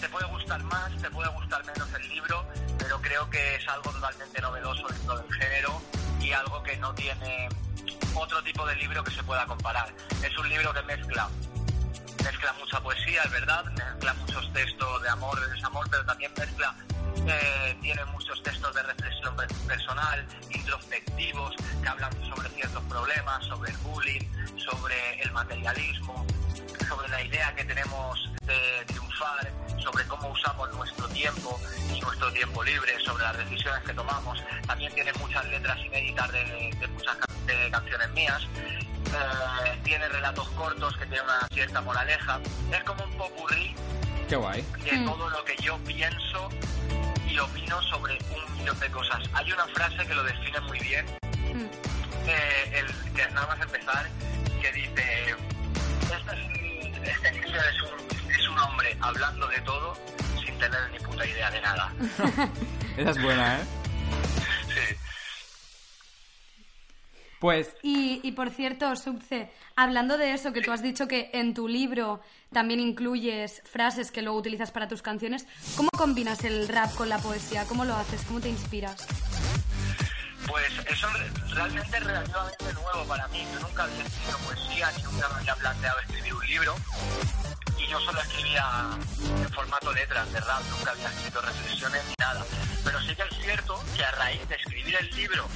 [0.00, 2.46] te puede gustar más, te puede gustar menos el libro,
[2.78, 5.82] pero creo que es algo totalmente novedoso dentro del género
[6.20, 7.48] y algo que no tiene
[8.14, 9.92] otro tipo de libro que se pueda comparar.
[10.22, 11.28] Es un libro que mezcla
[12.26, 16.74] mezcla mucha poesía, es verdad, mezcla muchos textos de amor, de desamor, pero también mezcla,
[17.26, 23.70] eh, tiene muchos textos de reflexión per- personal, introspectivos, que hablan sobre ciertos problemas, sobre
[23.70, 24.24] el bullying,
[24.58, 26.26] sobre el materialismo,
[26.88, 29.52] sobre la idea que tenemos de triunfar,
[29.86, 31.60] sobre cómo usamos nuestro tiempo
[31.94, 34.42] y nuestro tiempo libre, sobre las decisiones que tomamos.
[34.66, 38.42] También tiene muchas letras inéditas de, de muchas can- de canciones mías.
[39.06, 42.40] Eh, tiene relatos cortos que tienen una cierta moraleja.
[42.72, 43.74] Es como un popurrí
[44.28, 44.62] Qué guay.
[44.82, 46.48] de todo lo que yo pienso
[47.28, 49.22] y opino sobre un millón de cosas.
[49.34, 51.06] Hay una frase que lo define muy bien,
[52.26, 54.08] eh, el, que nada más empezar,
[54.60, 55.36] que dice,
[56.12, 59.94] este, es, este es un, es un hombre hablando de todo
[60.44, 61.92] sin tener ni puta idea de nada.
[62.96, 63.64] Esa es buena, ¿eh?
[64.68, 64.96] Sí.
[67.38, 71.52] Pues Y, y por cierto, Subce, hablando de eso, que tú has dicho que en
[71.52, 72.20] tu libro
[72.52, 75.46] también incluyes frases que luego utilizas para tus canciones,
[75.76, 77.64] ¿cómo combinas el rap con la poesía?
[77.66, 78.22] ¿Cómo lo haces?
[78.26, 79.06] ¿Cómo te inspiras?
[80.46, 83.44] Pues eso re- realmente es relativamente nuevo para mí.
[83.52, 86.74] Yo nunca había escrito poesía ni nunca me había planteado escribir un libro.
[87.88, 88.64] Yo solo escribía
[89.22, 92.44] en formato letras de rap, nunca había escrito reflexiones ni nada.
[92.84, 95.48] Pero sí que es cierto que a raíz de escribir el libro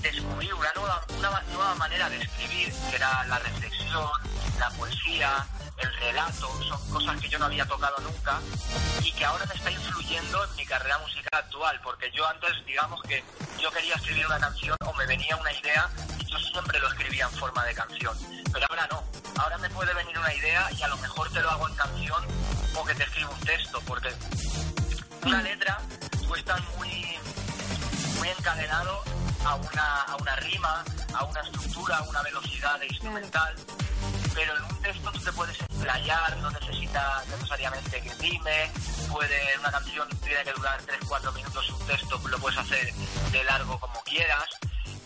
[0.00, 4.08] descubrí una nueva, una nueva manera de escribir, que era la reflexión,
[4.58, 5.46] la poesía,
[5.78, 8.40] el relato, son cosas que yo no había tocado nunca
[9.02, 13.02] y que ahora me está influyendo en mi carrera musical actual, porque yo antes, digamos
[13.02, 13.22] que
[13.60, 15.90] yo quería escribir una canción o me venía una idea
[16.28, 18.16] yo siempre lo escribía en forma de canción,
[18.52, 19.02] pero ahora no,
[19.36, 22.24] ahora me puede venir una idea y a lo mejor te lo hago en canción
[22.74, 24.08] o que te escribo un texto, porque
[25.24, 25.78] una letra
[26.26, 27.18] tú estás muy
[28.18, 29.02] muy encadenado
[29.44, 33.54] a una, a una rima, a una estructura, a una velocidad de instrumental,
[34.34, 38.70] pero en un texto tú te puedes explayar, no necesitas necesariamente que rime,
[39.10, 42.92] puede, una canción tiene que durar 3-4 minutos un texto, lo puedes hacer
[43.32, 44.48] de largo como quieras,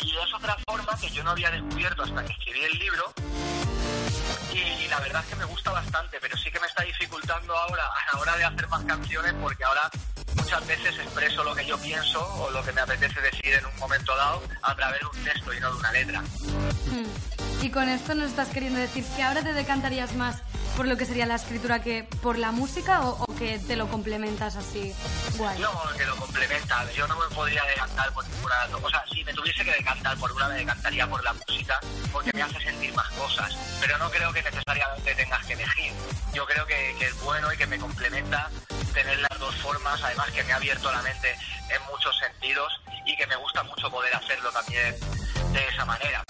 [0.04, 3.12] y es otra forma que yo no había descubierto hasta que escribí el libro,
[4.52, 7.84] y la verdad es que me gusta bastante, pero sí que me está dificultando ahora
[7.84, 9.90] a la hora de hacer más canciones porque ahora
[10.34, 13.76] muchas veces expreso lo que yo pienso o lo que me apetece decir en un
[13.78, 16.20] momento dado a través de un texto y no de una letra.
[16.20, 17.51] Hmm.
[17.62, 20.42] Y con esto nos estás queriendo decir que ahora te decantarías más
[20.76, 24.56] por lo que sería la escritura que por la música o, que te lo complementas
[24.56, 24.92] así
[25.36, 25.60] guay.
[25.60, 26.90] No, que lo complementa.
[26.92, 28.54] Yo no me podría decantar por ninguna.
[28.82, 31.78] O sea, si me tuviese que decantar por una, me decantaría por la música
[32.10, 33.56] porque me hace sentir más cosas.
[33.80, 35.92] Pero no creo que necesariamente tengas que elegir.
[36.34, 38.50] Yo creo que, que es bueno y que me complementa
[38.92, 40.02] tener las dos formas.
[40.02, 41.36] Además que me ha abierto la mente
[41.68, 44.96] en muchos sentidos y que me gusta mucho poder hacerlo también
[45.52, 46.24] de esa manera.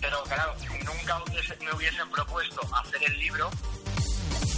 [0.00, 3.50] Pero claro, si nunca hubiese- me hubiesen propuesto hacer el libro,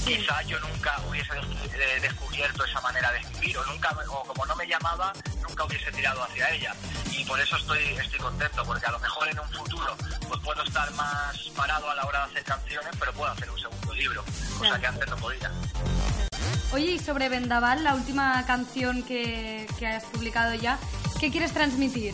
[0.05, 4.57] quizá yo nunca hubiese des- descubierto esa manera de escribir o nunca o como no
[4.57, 5.13] me llamaba
[5.49, 6.75] nunca hubiese tirado hacia ella
[7.13, 9.97] y por eso estoy estoy contento porque a lo mejor en un futuro
[10.29, 13.59] pues puedo estar más parado a la hora de hacer canciones pero puedo hacer un
[13.61, 14.25] segundo libro libro,
[14.59, 15.51] cosa que antes no podía.
[16.73, 20.79] Oye, y sobre Vendaval, la última canción que, que has publicado ya,
[21.21, 22.13] ¿qué quieres transmitir?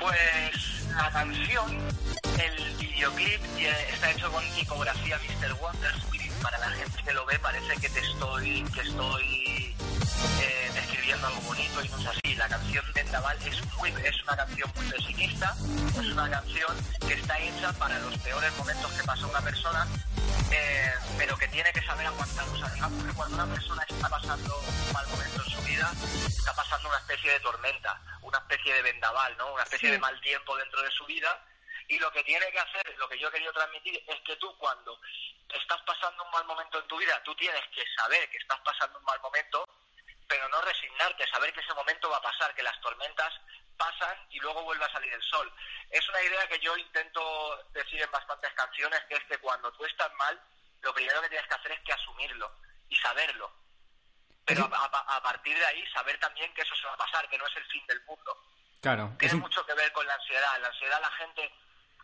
[0.00, 1.78] Pues la canción,
[2.38, 3.40] el videoclip
[3.92, 5.52] está hecho con tipografía Mr.
[5.60, 9.45] Wonderful y para la gente que lo ve parece que te estoy que estoy
[10.40, 12.34] eh, describiendo algo bonito y no es así.
[12.36, 15.54] La canción Vendaval es muy es una canción muy pesimista,
[15.90, 19.86] es una canción que está hecha para los peores momentos que pasa una persona,
[20.50, 22.46] eh, pero que tiene que saber aguantar.
[22.48, 25.92] O digamos que cuando una persona está pasando un mal momento en su vida,
[26.28, 29.52] está pasando una especie de tormenta, una especie de vendaval, ¿no?
[29.54, 29.92] Una especie Sí.
[29.92, 31.28] de mal tiempo dentro de su vida.
[31.88, 34.56] Y lo que tiene que hacer, lo que yo he querido transmitir, es que tú
[34.58, 34.98] cuando
[35.48, 38.98] estás pasando un mal momento en tu vida, tú tienes que saber que estás pasando
[38.98, 39.64] un mal momento,
[40.28, 43.32] pero no resignarte, saber que ese momento va a pasar, que las tormentas
[43.76, 45.52] pasan y luego vuelve a salir el sol.
[45.90, 49.84] Es una idea que yo intento decir en bastantes canciones, que es que cuando tú
[49.84, 50.40] estás mal,
[50.82, 52.50] lo primero que tienes que hacer es que asumirlo
[52.88, 53.52] y saberlo.
[54.44, 57.28] Pero a, a- a partir de ahí saber también que eso se va a pasar,
[57.28, 58.42] que no es el fin del mundo.
[58.80, 59.14] Claro.
[59.18, 60.58] Tiene un- mucho que ver con la ansiedad.
[60.60, 61.52] La ansiedad, la gente,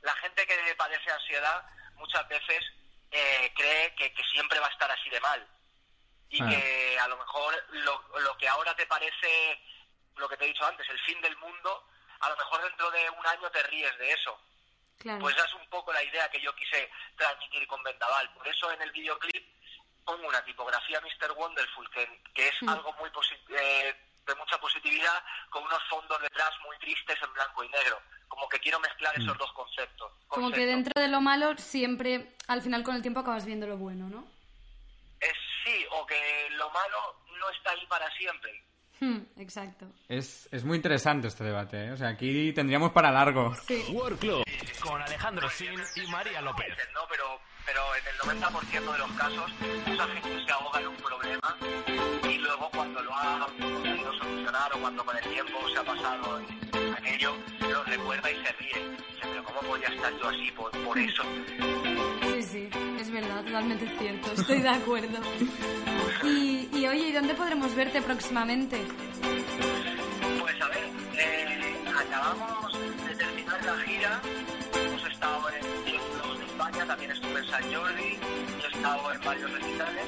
[0.03, 2.61] la gente que padece ansiedad muchas veces
[3.11, 5.47] eh, cree que, que siempre va a estar así de mal.
[6.31, 6.49] Y Ah.
[6.49, 9.61] que a lo mejor lo, lo que ahora te parece,
[10.17, 11.87] lo que te he dicho antes, el fin del mundo,
[12.21, 14.41] a lo mejor dentro de un año te ríes de eso.
[14.99, 15.19] Claro.
[15.21, 18.33] Pues esa es un poco la idea que yo quise transmitir con Vendaval.
[18.35, 19.47] Por eso en el videoclip
[20.05, 21.33] pongo una tipografía Mr.
[21.33, 22.69] Wonderful, que, que es Mm.
[22.71, 23.95] algo muy posi- eh,
[24.27, 27.99] de mucha positividad, con unos fondos detrás muy tristes en blanco y negro.
[28.29, 29.23] Como que quiero mezclar Mm.
[29.23, 30.13] esos dos conceptos.
[30.29, 33.77] Como que dentro de lo malo siempre, al final con el tiempo acabas viendo lo
[33.77, 34.27] bueno, ¿no?
[35.21, 38.65] Es sí, o que lo malo no está ahí para siempre.
[39.01, 39.87] Hmm, exacto.
[40.09, 41.93] Es, es muy interesante este debate, ¿eh?
[41.93, 43.53] O sea, aquí tendríamos para largo.
[43.91, 44.45] World Club
[44.81, 46.69] con Alejandro Sin y María López.
[46.95, 49.53] No, pero, pero en el 90% de los casos,
[49.87, 51.57] mucha gente se ahoga en un problema
[52.29, 56.41] y luego cuando lo ha conseguido solucionar o cuando con el tiempo se ha pasado
[56.41, 58.91] en aquello, lo recuerda y se ríe.
[58.91, 61.23] Dice, pero ¿cómo podía estar yo así por, por eso?
[62.23, 62.69] Sí, sí,
[63.01, 65.19] es verdad, totalmente cierto, estoy de acuerdo.
[66.23, 68.81] Y, y oye, ¿y dónde podremos verte próximamente?
[70.41, 72.73] Pues a ver, eh, acabamos
[73.09, 74.21] de terminar la gira,
[76.87, 80.07] también estuve en San Jordi, y he estado en varios recitales,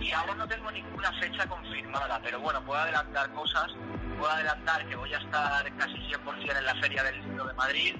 [0.00, 3.72] y ahora no tengo ninguna fecha confirmada, pero bueno, puedo adelantar cosas,
[4.18, 7.96] puedo adelantar que voy a estar casi 100% en la Feria del Libro de Madrid,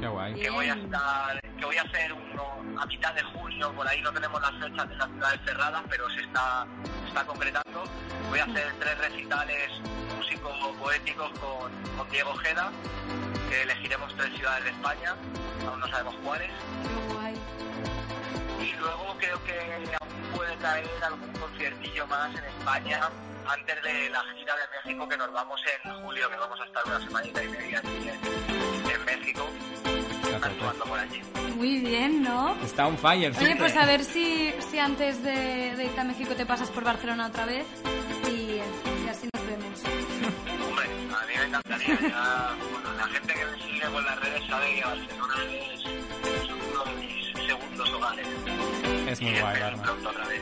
[0.00, 0.34] Qué guay.
[0.34, 4.00] que voy a estar, que voy a hacer uno a mitad de junio, por ahí
[4.02, 6.66] no tenemos las fechas de las ciudades cerradas, pero se está,
[7.02, 7.84] se está concretando.
[8.28, 9.70] Voy a hacer tres recitales
[10.16, 12.70] músicos poéticos con, con Diego Ojeda,
[13.48, 15.14] que elegiremos tres ciudades de España,
[15.68, 16.50] aún no sabemos cuáles.
[16.82, 17.34] Qué guay.
[18.60, 19.96] Y luego creo que
[20.34, 23.08] puede caer algún conciertillo más en España
[23.46, 26.82] antes de la gira de México que nos vamos en julio, que vamos a estar
[26.86, 29.46] una semanita y media aquí en, en México,
[30.42, 31.22] actuando por allí.
[31.56, 32.54] Muy bien, ¿no?
[32.64, 33.56] Está on fire, Oye, siempre.
[33.58, 37.26] pues a ver si, si antes de, de irte a México te pasas por Barcelona
[37.28, 37.66] otra vez
[38.28, 39.82] y, y así nos vemos.
[40.68, 41.98] Hombre, a mí me encantaría.
[42.08, 45.84] Ya, bueno, la gente que me sigue por las redes sabe que Barcelona es,
[47.58, 48.26] segundos hogares.
[49.08, 50.40] Es muy Y guay, pronto otra vez.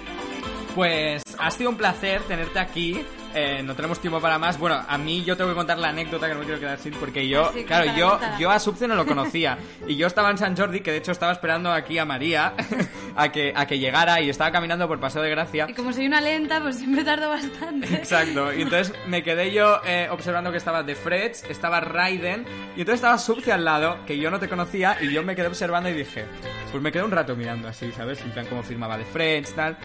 [0.74, 3.04] Pues ha sido un placer tenerte aquí.
[3.34, 4.58] Eh, no tenemos tiempo para más.
[4.58, 6.92] Bueno, a mí yo tengo que contar la anécdota que no me quiero quedar sin
[6.94, 9.56] porque yo, Sí, claro, yo, yo a Subce no lo conocía
[9.86, 12.52] y yo estaba en San Jordi que de hecho estaba esperando aquí a María
[13.16, 15.66] a que a que llegara y estaba caminando por Paseo de Gracia.
[15.68, 17.86] Y como soy una lenta, pues siempre tardo bastante.
[17.94, 22.44] Exacto, y entonces me quedé yo eh, observando que estaba The Freds, estaba Raiden,
[22.76, 25.46] y entonces estaba Subce al lado, que yo no te conocía, y yo me quedé
[25.46, 26.26] observando y dije,
[26.72, 28.20] pues me quedé un rato mirando así, ¿sabes?
[28.22, 29.76] En plan cómo firmaba The Freds, tal.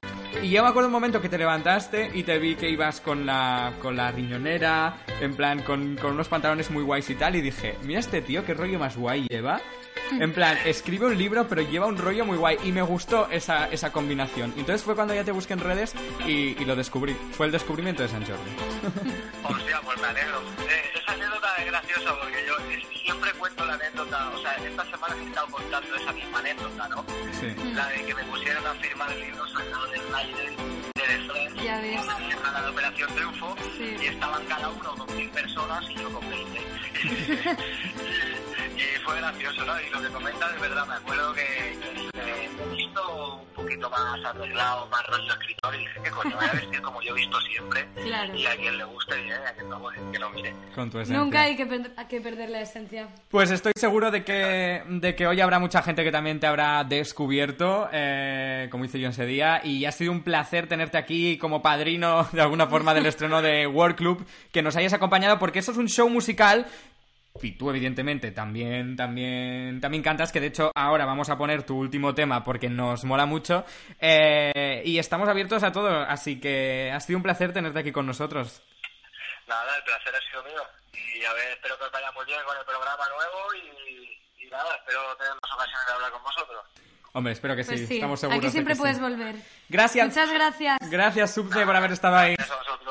[0.41, 3.25] Y yo me acuerdo un momento que te levantaste y te vi que ibas con
[3.25, 7.41] la, con la riñonera, en plan con, con unos pantalones muy guays y tal, y
[7.41, 9.59] dije, mira este tío, qué rollo más guay lleva.
[10.11, 12.57] En plan, escribe un libro, pero lleva un rollo muy guay.
[12.63, 14.53] Y me gustó esa, esa combinación.
[14.55, 15.93] Y entonces fue cuando ya te busqué en redes
[16.25, 17.13] y, y lo descubrí.
[17.31, 18.51] Fue el descubrimiento de San Jordi.
[19.43, 20.39] Hostia, pues me alegro.
[20.39, 20.86] Eh,
[24.07, 24.29] anécdota.
[24.35, 27.05] O sea, esta semana he estado contando esa misma anécdota, ¿no?
[27.39, 27.55] Sí.
[27.73, 31.63] La de que me pusieron a firmar libros al lado del Raiden de The Friends,
[31.63, 32.01] Ya ves.
[32.63, 33.95] de Operación Triunfo, Sí.
[34.01, 36.59] y estaban cada uno con mil personas y yo con 20.
[37.03, 39.81] y, y fue gracioso, ¿no?
[39.81, 41.77] Y lo que comentas es verdad, me acuerdo que,
[42.13, 46.09] que eh, me he visto un poquito más arreglado, más rollo escritor y dije, ¿qué
[46.11, 46.35] coño?
[46.35, 47.87] Voy a vestir como yo he visto siempre.
[48.03, 48.35] Claro.
[48.35, 50.53] Y a quien le guste, bien, y a quien no, pues que no mire.
[50.75, 51.17] Con tu esencia.
[51.23, 53.07] Nunca hay que, per- hay que perder la esencia.
[53.29, 56.83] Pues estoy seguro de que, de que hoy habrá mucha gente que también te habrá
[56.83, 61.61] descubierto, eh, como hice yo ese día, y ha sido un placer tenerte aquí como
[61.61, 65.71] padrino de alguna forma del estreno de World Club, que nos hayas acompañado, porque eso
[65.71, 66.67] es un show musical.
[67.41, 71.77] Y tú, evidentemente, también, también, también cantas, que de hecho ahora vamos a poner tu
[71.77, 73.65] último tema porque nos mola mucho.
[73.99, 78.05] eh, y estamos abiertos a todo, así que ha sido un placer tenerte aquí con
[78.05, 78.61] nosotros.
[79.47, 80.61] Nada, el placer ha sido mío.
[81.19, 84.49] Y a ver, espero que os vaya muy bien con el programa nuevo y, y
[84.49, 86.63] nada, espero tener más ocasiones de hablar con vosotros.
[87.13, 88.37] Hombre, espero que Pues sí, sí, estamos seguros.
[88.37, 88.81] aquí de siempre que sí.
[88.81, 89.35] puedes volver.
[89.69, 90.07] Gracias.
[90.07, 90.77] Muchas gracias.
[90.91, 92.35] Gracias, Subce, por haber estado ahí.
[92.35, 92.86] Gracias a vosotros.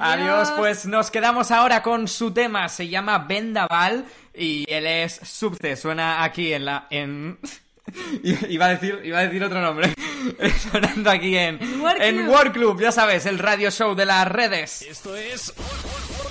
[0.00, 0.50] Adiós.
[0.56, 6.24] Pues nos quedamos ahora con su tema, se llama Vendaval y él es Subce, suena
[6.24, 6.86] aquí en la...
[6.90, 7.38] en...
[8.22, 9.92] iba, a decir, iba a decir otro nombre,
[10.72, 12.28] sonando aquí en, En World en Club.
[12.28, 14.82] World Club, ya sabes, el radio show de las redes.
[14.82, 15.52] Esto es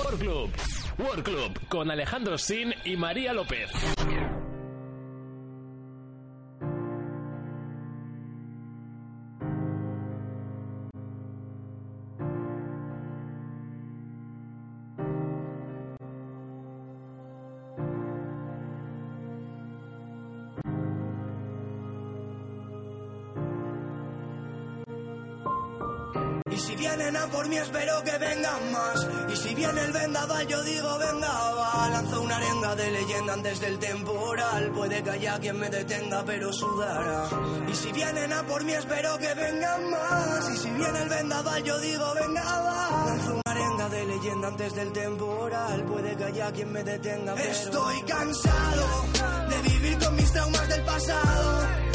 [0.04, 0.52] World Club.
[0.98, 3.70] World Club con Alejandro Sin y María López.
[27.50, 29.08] Mí espero que vengan más.
[29.34, 33.60] Y si viene el vendaval yo digo venga va Lanzo una arenga de leyenda antes
[33.60, 34.72] del temporal.
[34.72, 37.30] Puede que haya quien me detenga pero sudará.
[37.68, 40.50] Y si vienen a por mí espero que vengan más.
[40.50, 44.76] Y si viene el vendaval yo digo venga va Lanzo una arenga de leyenda antes
[44.76, 45.84] del temporal.
[45.84, 48.86] Puede que haya quien me detenga pero Estoy cansado
[49.50, 51.89] de vivir con mis traumas del pasado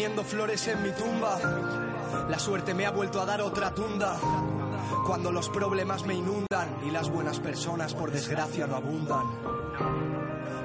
[0.00, 1.38] poniendo flores en mi tumba.
[2.30, 4.16] La suerte me ha vuelto a dar otra tunda.
[5.04, 9.26] Cuando los problemas me inundan y las buenas personas por desgracia no abundan.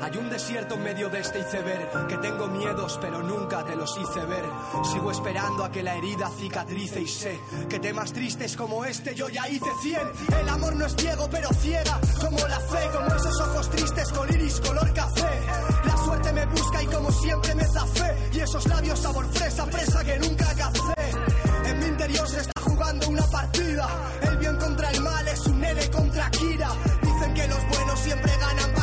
[0.01, 3.97] Hay un desierto en medio de este iceberg que tengo miedos pero nunca te los
[3.97, 4.45] hice ver.
[4.83, 7.37] Sigo esperando a que la herida cicatrice y sé
[7.69, 10.07] que temas tristes como este yo ya hice cien.
[10.39, 14.33] El amor no es ciego pero ciega como la fe, como esos ojos tristes con
[14.33, 15.41] iris color café.
[15.85, 16.44] La suerte me
[16.85, 20.93] y como siempre me zafé y esos labios sabor fresa, fresa que nunca cacé.
[21.65, 23.87] En mi interior se está jugando una partida.
[24.21, 26.69] El bien contra el mal es un L contra Kira.
[27.01, 28.74] Dicen que los buenos siempre ganan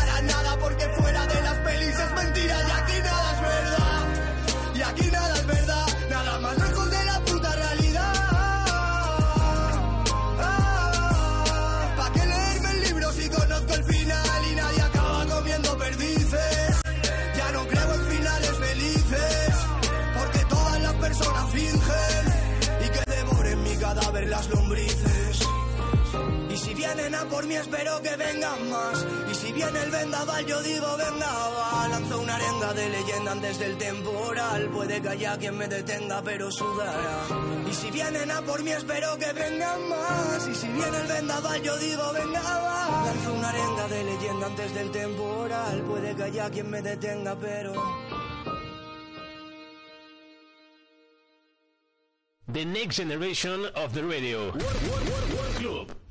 [26.93, 29.07] Y si vienen a por mí espero que vengan más.
[29.31, 33.79] Y si viene el vendaval yo digo venga Lanzo una arenga de leyenda antes del
[33.79, 34.69] temporal.
[34.69, 37.27] Puede que haya quien me detenga pero sudará.
[37.67, 40.49] Y si vienen a por mí espero que vengan más.
[40.49, 44.75] Y si viene el vendaval yo digo venga va Lanzo una arenga de leyenda antes
[44.75, 45.83] del temporal.
[45.83, 47.73] Puede que haya quien me detenga pero...
[52.53, 54.51] The Next Generation of the Radio.
[54.51, 56.02] World, World, World, World Club.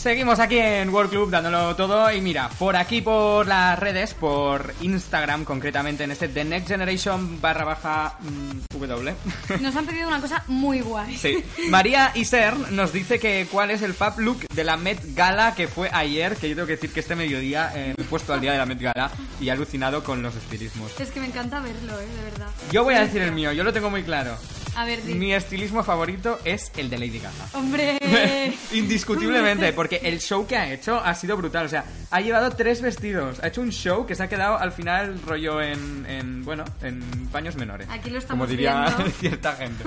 [0.00, 4.72] Seguimos aquí en World Club dándolo todo y mira, por aquí por las redes, por
[4.80, 9.14] Instagram concretamente en este The Next Generation barra baja mm, W.
[9.60, 11.18] Nos han pedido una cosa muy guay.
[11.18, 11.44] Sí.
[11.68, 15.68] María Iser nos dice que cuál es el fab look de la Met Gala que
[15.68, 18.40] fue ayer, que yo tengo que decir que este mediodía eh, me he puesto al
[18.40, 20.98] día de la Met Gala y he alucinado con los estilismos.
[20.98, 22.06] Es que me encanta verlo, ¿eh?
[22.06, 22.48] De verdad.
[22.72, 24.38] Yo voy a decir el mío, yo lo tengo muy claro.
[24.76, 25.14] A ver, di.
[25.14, 27.46] Mi estilismo favorito es el de Lady Gaga.
[27.54, 27.98] Hombre.
[28.72, 31.66] Indiscutiblemente, porque el show que ha hecho ha sido brutal.
[31.66, 33.40] O sea, ha llevado tres vestidos.
[33.42, 37.00] Ha hecho un show que se ha quedado al final rollo en, en bueno, en
[37.32, 37.88] paños menores.
[37.90, 39.12] Aquí lo estamos Como diría viendo.
[39.20, 39.84] cierta gente.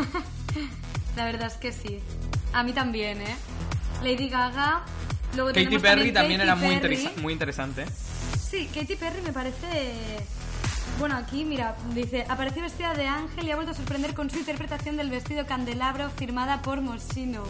[1.16, 2.00] La verdad es que sí.
[2.54, 3.36] A mí también, ¿eh?
[4.04, 4.84] Lady Gaga.
[5.36, 6.96] Luego Katy Perry también Katy era muy, Perry.
[6.98, 7.86] interesa- muy interesante.
[8.52, 10.20] Sí, Katy Perry me parece...
[11.00, 14.38] Bueno, aquí, mira, dice, apareció vestida de ángel y ha vuelto a sorprender con su
[14.38, 17.44] interpretación del vestido candelabro firmada por Moschino.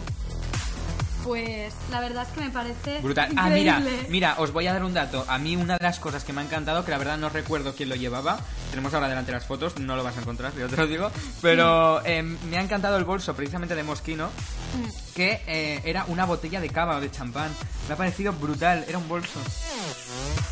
[1.24, 3.32] Pues la verdad es que me parece Brutal.
[3.36, 5.24] Ah, mira, mira, os voy a dar un dato.
[5.26, 7.74] A mí una de las cosas que me ha encantado, que la verdad no recuerdo
[7.74, 8.38] quién lo llevaba,
[8.70, 11.10] tenemos ahora delante las fotos, no lo vas a encontrar, yo te lo digo,
[11.40, 14.28] pero eh, me ha encantado el bolso precisamente de Moschino,
[14.74, 15.14] Mm.
[15.14, 17.48] que eh, era una botella de cava o de champán.
[17.86, 19.38] Me ha parecido brutal, era un bolso.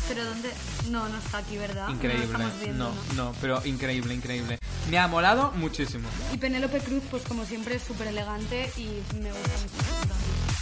[0.07, 0.49] Pero ¿dónde?
[0.89, 1.89] No, no está aquí, ¿verdad?
[1.89, 2.27] Increíble.
[2.61, 3.23] viendo, ¿no?
[3.25, 4.59] no, pero increíble, increíble.
[4.89, 6.07] Me ha molado muchísimo.
[6.33, 8.85] Y Penélope Cruz, pues como siempre, es súper elegante y
[9.17, 10.52] me gusta mucho.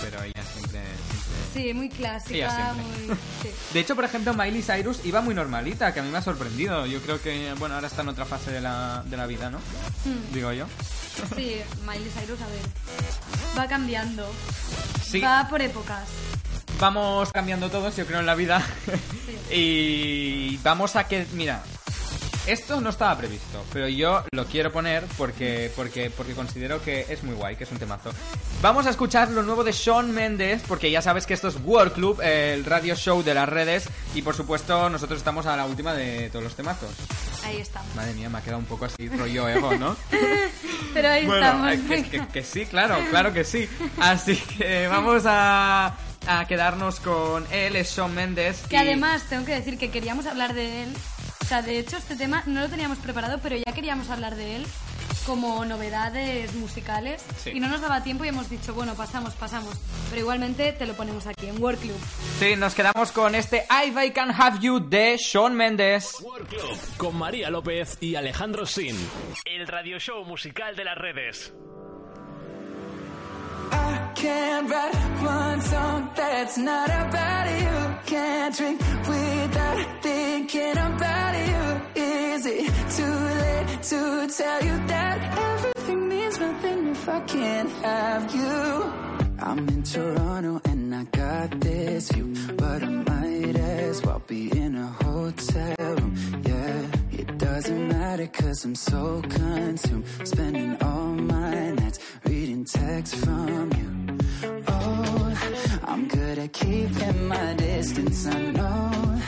[0.00, 0.80] Sí, pero ella siempre...
[0.80, 3.16] siempre- Sí, muy clásica, muy...
[3.42, 3.50] Sí.
[3.72, 6.86] De hecho, por ejemplo, Miley Cyrus iba muy normalita, que a mí me ha sorprendido.
[6.86, 9.58] Yo creo que, bueno, ahora está en otra fase de la, de la vida, ¿no?
[9.58, 10.32] Hmm.
[10.32, 10.66] Digo yo.
[11.36, 13.58] Sí, Miley Cyrus, a ver.
[13.58, 14.30] Va cambiando.
[15.04, 15.20] Sí.
[15.20, 16.08] Va por épocas.
[16.78, 18.64] Vamos cambiando todos, yo creo, en la vida.
[19.50, 21.62] y vamos a que, mira,
[22.52, 27.22] esto no estaba previsto, pero yo lo quiero poner porque, porque, porque considero que es
[27.22, 28.10] muy guay, que es un temazo.
[28.62, 31.92] Vamos a escuchar lo nuevo de Sean Mendes, porque ya sabes que esto es World
[31.92, 35.94] Club, el radio show de las redes, y por supuesto nosotros estamos a la última
[35.94, 36.90] de todos los temazos.
[37.44, 37.94] Ahí estamos.
[37.94, 39.96] Madre mía, me ha quedado un poco así rollo ego, ¿no?
[40.94, 41.72] Pero ahí Bueno, estamos.
[41.90, 43.68] eh, que, que- que sí, claro, claro que sí.
[43.98, 45.96] Así que vamos a,
[46.26, 48.62] a quedarnos con él, es Sean Mendes.
[48.68, 50.92] Que y- además tengo que decir que queríamos hablar de él.
[51.50, 54.54] O sea, de hecho este tema no lo teníamos preparado, pero ya queríamos hablar de
[54.54, 54.66] él
[55.26, 57.50] como novedades musicales Sí.
[57.54, 59.74] y no nos daba tiempo y hemos dicho, bueno, pasamos, pasamos.
[60.10, 61.96] Pero igualmente te lo ponemos aquí en World Club.
[62.38, 66.12] Sí, nos quedamos con este If I Can Have You de Sean Mendes.
[66.48, 68.96] Club con María López y Alejandro Sin.
[69.44, 71.52] El radio show musical de las redes.
[74.14, 77.96] Can't write one song that's not about you.
[78.06, 82.02] Can't drink without thinking about you.
[82.02, 88.34] Is it too late to tell you that everything means nothing if I can't have
[88.34, 89.09] you?
[89.42, 94.76] I'm in Toronto and I got this view, but I might as well be in
[94.76, 96.14] a hotel room.
[96.44, 103.72] Yeah, it doesn't matter cause I'm so consumed, spending all my nights reading texts from
[103.78, 104.18] you.
[104.68, 105.34] Oh,
[105.84, 108.26] I'm good at keeping my distance.
[108.26, 109.20] I know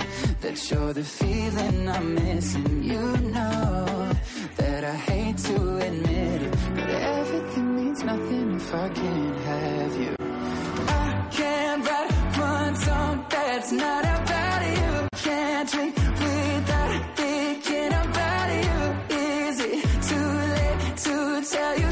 [0.43, 2.83] that you're the feeling I'm missing.
[2.83, 3.01] You
[3.35, 4.11] know
[4.57, 10.17] that I hate to admit it, but everything means nothing if I can't have you.
[10.19, 15.09] I can't write one song that's not about you.
[15.29, 19.17] Can't drink without thinking about you.
[19.17, 21.15] Is it too late to
[21.53, 21.92] tell you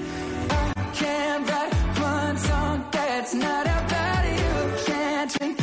[1.01, 4.85] Can't write one song that's not about you.
[4.85, 5.60] Can't drink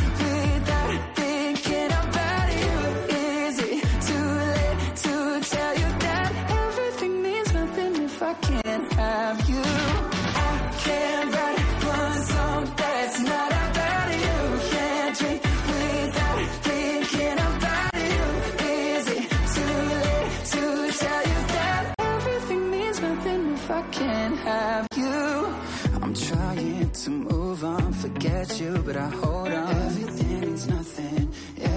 [28.69, 29.77] you, but I hold on.
[29.87, 31.29] Everything means nothing,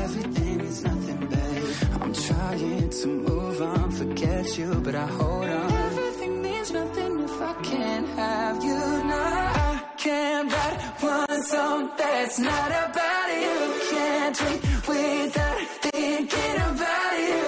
[0.04, 2.02] everything means nothing, babe.
[2.02, 5.72] I'm trying to move on, forget you, but I hold on.
[5.88, 8.82] Everything means nothing if I can't have you.
[9.12, 9.22] No,
[9.70, 10.78] I can't write
[11.12, 13.58] one song that's not about you.
[13.92, 14.62] Can't drink
[14.92, 17.44] without thinking about you.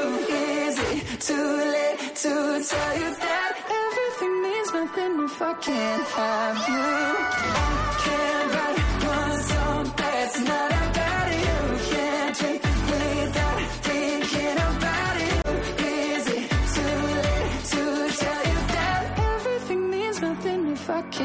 [0.67, 2.33] Is it too late to
[2.71, 6.87] tell you that everything means nothing if I can't have you.
[7.55, 8.82] I Can't write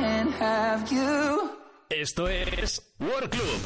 [0.09, 1.51] if I can't have you?
[1.91, 3.61] Esto es World Club.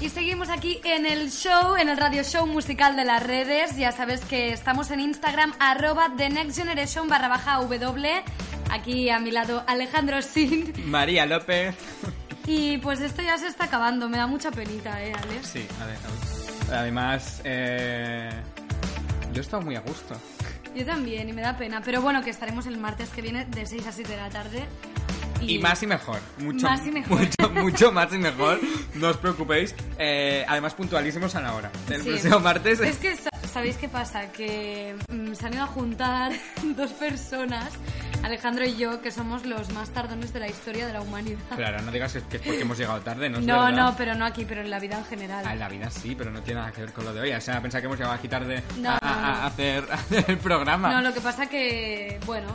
[0.00, 3.76] Y seguimos aquí en el show, en el radio show musical de las redes.
[3.76, 8.22] Ya sabes que estamos en Instagram, arroba The Next Generation barra baja W.
[8.70, 10.72] Aquí a mi lado Alejandro Sin.
[10.90, 11.74] María López.
[12.46, 15.46] Y pues esto ya se está acabando, me da mucha penita, ¿eh, Alex?
[15.46, 18.30] Sí, ade- además, eh,
[19.32, 20.16] yo he estado muy a gusto.
[20.74, 21.80] Yo también, y me da pena.
[21.84, 24.64] Pero bueno, que estaremos el martes que viene de 6 a 7 de la tarde.
[25.40, 26.20] Y, más y mejor.
[26.38, 27.18] Mucho, Más y mejor.
[27.18, 28.60] Mucho, mucho más y mejor.
[28.94, 29.74] No os preocupéis.
[29.98, 31.70] Eh, además, puntualísimos a la hora.
[31.88, 32.10] El Sí.
[32.10, 32.78] próximo martes.
[32.80, 33.16] Es que,
[33.52, 34.30] ¿sabéis qué pasa?
[34.32, 36.32] Que mm, se han ido a juntar
[36.76, 37.70] dos personas,
[38.22, 41.38] Alejandro y yo, que somos los más tardones de la historia de la humanidad.
[41.56, 43.38] Claro, no digas que es porque hemos llegado tarde, ¿no?
[43.38, 43.76] es no, verdad.
[43.76, 45.44] no, pero no aquí, pero en la vida en general.
[45.46, 47.32] Ah, en la vida sí, pero no tiene nada que ver con lo de hoy.
[47.32, 49.26] O sea, pensaba que hemos llegado aquí tarde No, a, no, no.
[49.26, 50.90] a hacer, a hacer el programa.
[50.92, 52.48] No, lo que pasa que, bueno,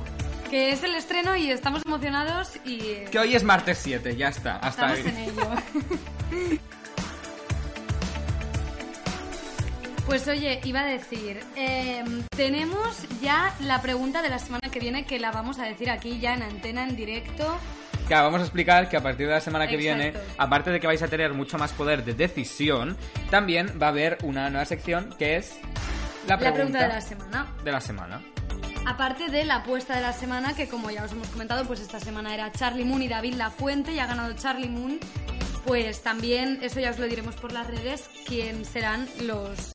[0.50, 2.78] que es el estreno y estamos emocionados y
[3.12, 4.58] Que hoy es martes 7, ya está.
[4.58, 5.08] Hasta estamos ahí.
[5.08, 6.60] en ello.
[10.06, 12.04] Pues oye, iba a decir, eh,
[12.36, 16.20] tenemos ya la pregunta de la semana que viene que la vamos a decir aquí
[16.20, 17.58] ya en antena, en directo.
[18.08, 20.04] Claro, vamos a explicar que a partir de la semana que Exacto.
[20.04, 22.96] viene, aparte de que vais a tener mucho más poder de decisión,
[23.32, 25.56] también va a haber una nueva sección que es
[26.28, 27.48] la La pregunta, pregunta de la semana.
[27.64, 28.22] de la semana.
[28.86, 32.00] Aparte de la apuesta de la semana, que como ya os hemos comentado, pues esta
[32.00, 35.00] semana era Charlie Moon y David Lafuente, y ha ganado Charlie Moon.
[35.66, 39.72] Pues también, eso ya os lo diremos por las redes, quién serán los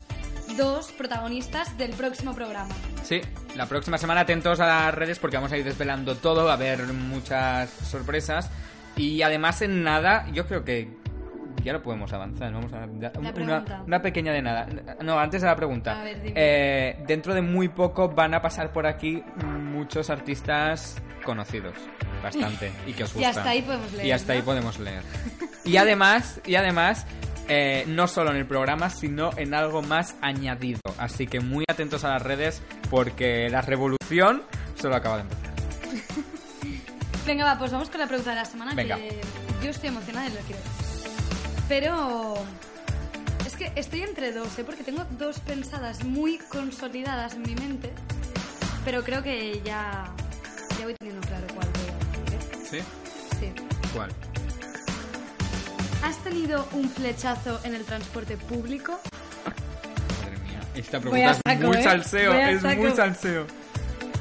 [0.61, 2.75] dos protagonistas del próximo programa.
[3.03, 3.23] Sí,
[3.57, 6.55] la próxima semana atentos a las redes porque vamos a ir desvelando todo, va a
[6.55, 8.51] haber muchas sorpresas
[8.95, 10.91] y además en nada, yo creo que
[11.65, 12.85] ya lo podemos avanzar, vamos a
[13.39, 14.67] una, una pequeña de nada.
[15.03, 15.99] No, antes de la pregunta.
[15.99, 16.35] A ver, dime.
[16.37, 21.75] Eh, dentro de muy poco van a pasar por aquí muchos artistas conocidos,
[22.23, 23.31] bastante, y que os Y gustan.
[23.39, 24.45] hasta ahí podemos leer, Y hasta ahí ¿no?
[24.45, 25.03] podemos leer.
[25.65, 27.07] Y además, y además,
[27.53, 30.81] eh, no solo en el programa, sino en algo más añadido.
[30.99, 34.45] Así que muy atentos a las redes porque la revolución
[34.81, 35.51] solo acaba de empezar.
[37.27, 38.95] Venga, va, pues vamos con la pregunta de la semana, Venga.
[38.95, 39.21] que
[39.65, 40.63] yo estoy emocionada y lo quiero.
[41.69, 42.35] Pero
[43.45, 44.65] es que estoy entre dos, ¿eh?
[44.65, 47.91] porque tengo dos pensadas muy consolidadas en mi mente,
[48.85, 50.05] pero creo que ya,
[50.79, 52.79] ya voy teniendo claro cuál voy a decir.
[52.79, 52.85] ¿eh?
[53.41, 53.41] ¿Sí?
[53.41, 53.53] Sí.
[53.93, 54.11] ¿Cuál?
[56.03, 58.99] ¿Has tenido un flechazo en el transporte público?
[60.23, 60.61] Madre mía.
[60.75, 61.83] Esta pregunta es saco, muy ¿eh?
[61.83, 63.47] salseo, es muy salseo.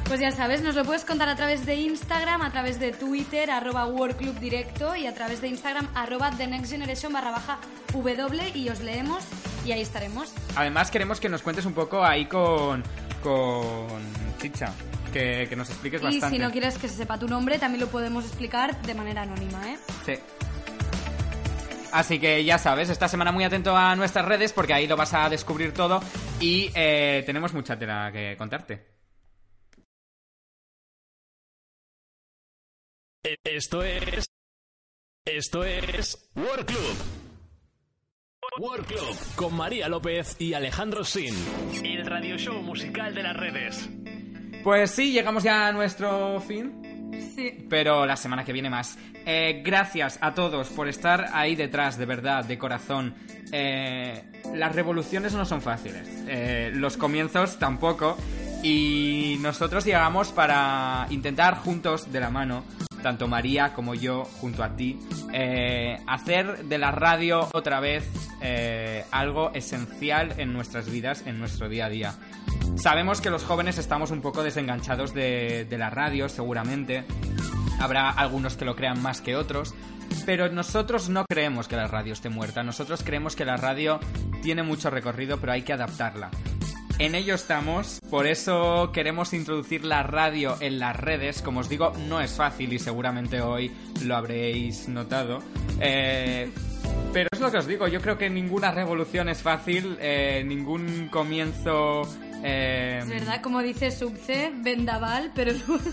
[0.06, 3.52] Pues ya sabes, nos lo puedes contar a través de Instagram, a través de Twitter,
[3.52, 7.60] arroba Club Directo y a través de Instagram, arroba The Next Generation barra baja
[7.94, 9.24] W y os leemos
[9.66, 10.34] y ahí estaremos.
[10.56, 12.84] Además queremos que nos cuentes un poco ahí con,
[13.22, 14.02] con
[14.42, 14.74] Chicha,
[15.14, 16.36] que, que nos expliques Y bastante.
[16.36, 19.62] si no quieres que se sepa tu nombre, también lo podemos explicar de manera anónima,
[19.72, 19.78] ¿eh?
[20.08, 20.14] Sí.
[21.92, 25.14] Así que ya sabes, esta semana muy atento a nuestras redes porque ahí lo vas
[25.14, 26.02] a descubrir todo
[26.40, 28.86] y eh, tenemos mucha tela que contarte.
[33.24, 34.26] E- Esto es.
[35.26, 36.30] Esto es.
[36.36, 36.96] World Club.
[38.60, 39.18] World Club.
[39.36, 41.36] Con María López y Alejandro Sin.
[41.86, 43.90] El radio show musical de las redes.
[44.64, 46.82] Pues sí, llegamos ya a nuestro fin.
[47.36, 47.66] Sí.
[47.70, 48.97] Pero la semana que viene más.
[49.26, 53.16] Eh, gracias a todos por estar ahí detrás, de verdad, de corazón.
[53.51, 54.24] Eh,
[54.55, 56.07] las revoluciones no son fáciles.
[56.28, 58.18] Eh, los comienzos tampoco.
[58.64, 62.66] Y nosotros llegamos para intentar juntos, de la mano,
[63.01, 64.99] tanto María como yo, junto a ti,
[66.05, 68.05] hacer de la radio otra vez
[69.12, 72.16] algo esencial en nuestras vidas, en nuestro día a día.
[72.76, 77.04] Sabemos que los jóvenes estamos un poco desenganchados de, la radio, seguramente.
[77.80, 79.74] Habrá algunos que lo crean más que otros.
[80.26, 82.64] Pero nosotros no creemos que la radio esté muerta.
[82.64, 84.00] Nosotros creemos que la radio
[84.41, 86.32] tiene mucho recorrido, pero hay que adaptarla.
[87.00, 91.41] En ello estamos, por eso queremos introducir la radio en las redes.
[91.41, 93.72] Como os digo, no es fácil y seguramente hoy
[94.04, 95.39] lo habréis notado.
[95.80, 96.52] Eh,
[97.14, 101.08] pero es lo que os digo, yo creo que ninguna revolución es fácil, eh, ningún
[101.10, 102.02] comienzo
[102.44, 105.84] Eh, Es verdad, como dice Subce, vendaval, pero luego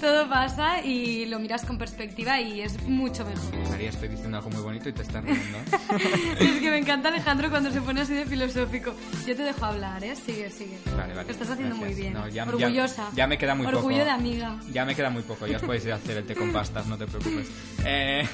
[0.00, 3.70] todo pasa y lo miras con perspectiva y es mucho mejor.
[3.70, 5.58] María, estoy diciendo algo muy bonito y te estás riendo.
[6.40, 8.94] es que me encanta Alejandro cuando se pone así de filosófico.
[9.26, 10.14] Yo te dejo hablar, ¿eh?
[10.16, 10.78] Sigue, sigue.
[10.96, 11.24] Vale, vale.
[11.26, 11.94] Lo estás haciendo gracias.
[11.94, 12.12] muy bien.
[12.14, 13.08] No, ya- ya- Orgullosa.
[13.14, 13.78] Ya, me queda muy poco.
[13.78, 14.56] Orgullo de amiga.
[14.72, 17.06] Ya me queda muy poco, ya os podéis hacer el té con pastas, no te
[17.06, 17.48] preocupes.
[17.84, 18.26] Eh,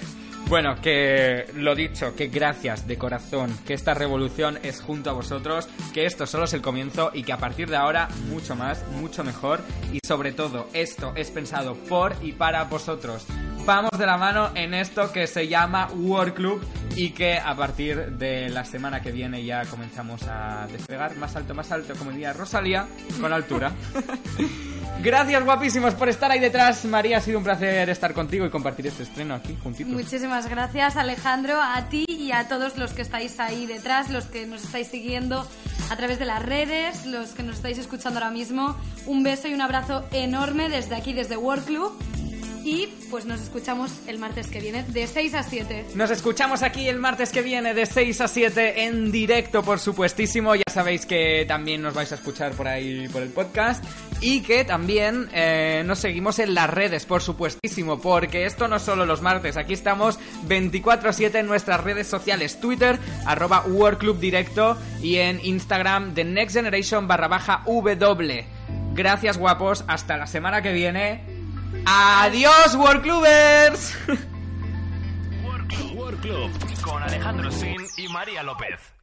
[0.51, 5.69] bueno, que lo dicho, que gracias de corazón, que esta revolución es junto a vosotros,
[5.95, 9.23] que esto solo es el comienzo y que a partir de ahora mucho más, mucho
[9.23, 9.61] mejor
[9.93, 13.29] y sobre todo esto es pensado por y para vosotros.
[13.71, 16.61] Vamos de la mano en esto que se llama World Club
[16.97, 21.55] y que a partir de la semana que viene ya comenzamos a despegar más alto,
[21.55, 22.89] más alto, como diría Rosalía,
[23.21, 23.71] con altura.
[25.05, 26.85] Gracias guapísimos por estar ahí detrás.
[26.85, 29.93] María, ha sido un placer estar contigo y compartir este estreno aquí juntitos.
[29.93, 34.49] Muchísimas gracias Alejandro, a ti y a todos los que estáis ahí detrás, los que
[34.49, 35.47] nos estáis siguiendo
[35.91, 38.77] a través de las redes, los que nos estáis escuchando ahora mismo.
[39.07, 41.93] Un beso y un abrazo enorme desde aquí, desde World Club.
[42.65, 45.87] Y pues nos escuchamos el martes que viene de 6 a 7.
[45.95, 50.55] Nos escuchamos aquí el martes que viene de 6 a 7 en directo, por supuestísimo.
[50.55, 53.83] Ya sabéis que también nos vais a escuchar por ahí por el podcast.
[54.21, 57.99] Y que también eh, nos seguimos en las redes, por supuestísimo.
[58.01, 59.57] Porque esto no es solo los martes.
[59.57, 62.61] Aquí estamos 24-7 en nuestras redes sociales.
[62.61, 63.65] Twitter, arroba
[63.99, 64.77] Club Directo.
[65.03, 68.45] Y en Instagram, The Next Generation barra baja W.
[68.93, 69.85] Gracias guapos.
[69.89, 71.30] Hasta la semana que viene.
[71.87, 73.97] Adiós, World Clubers.
[75.95, 76.51] World Club
[76.83, 79.00] con Alejandro Sin y María López.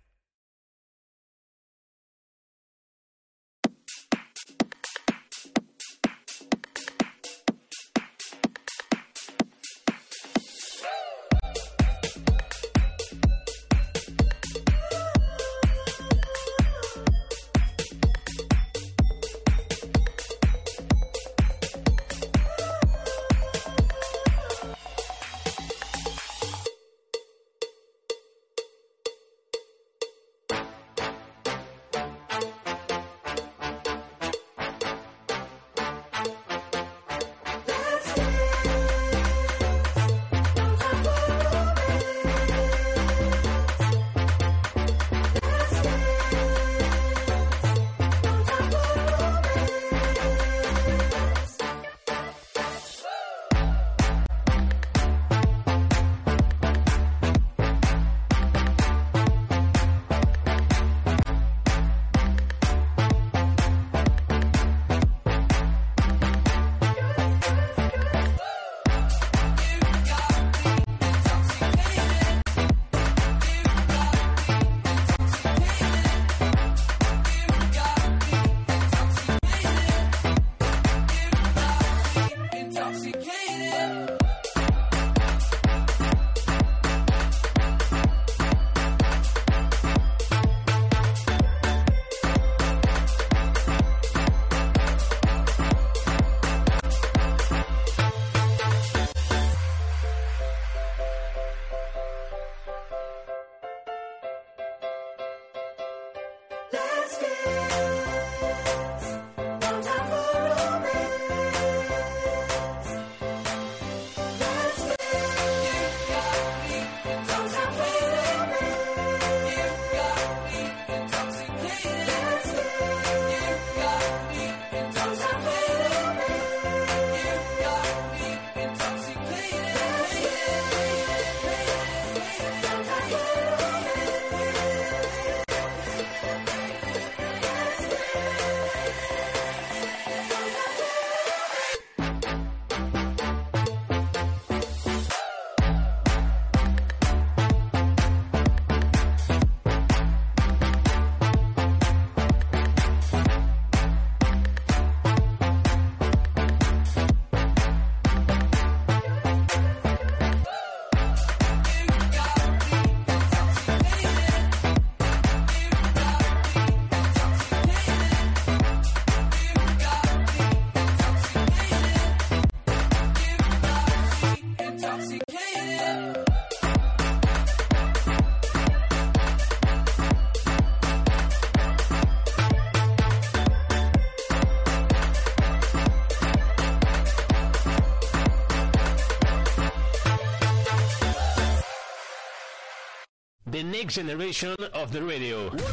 [193.78, 195.52] Next generation of the radio.
[195.52, 195.64] World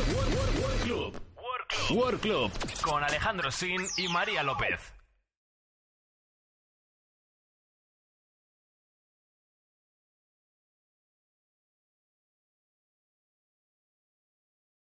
[0.83, 1.15] Club.
[1.91, 2.51] World Club
[2.83, 5.04] con Alejandro Sin y María López.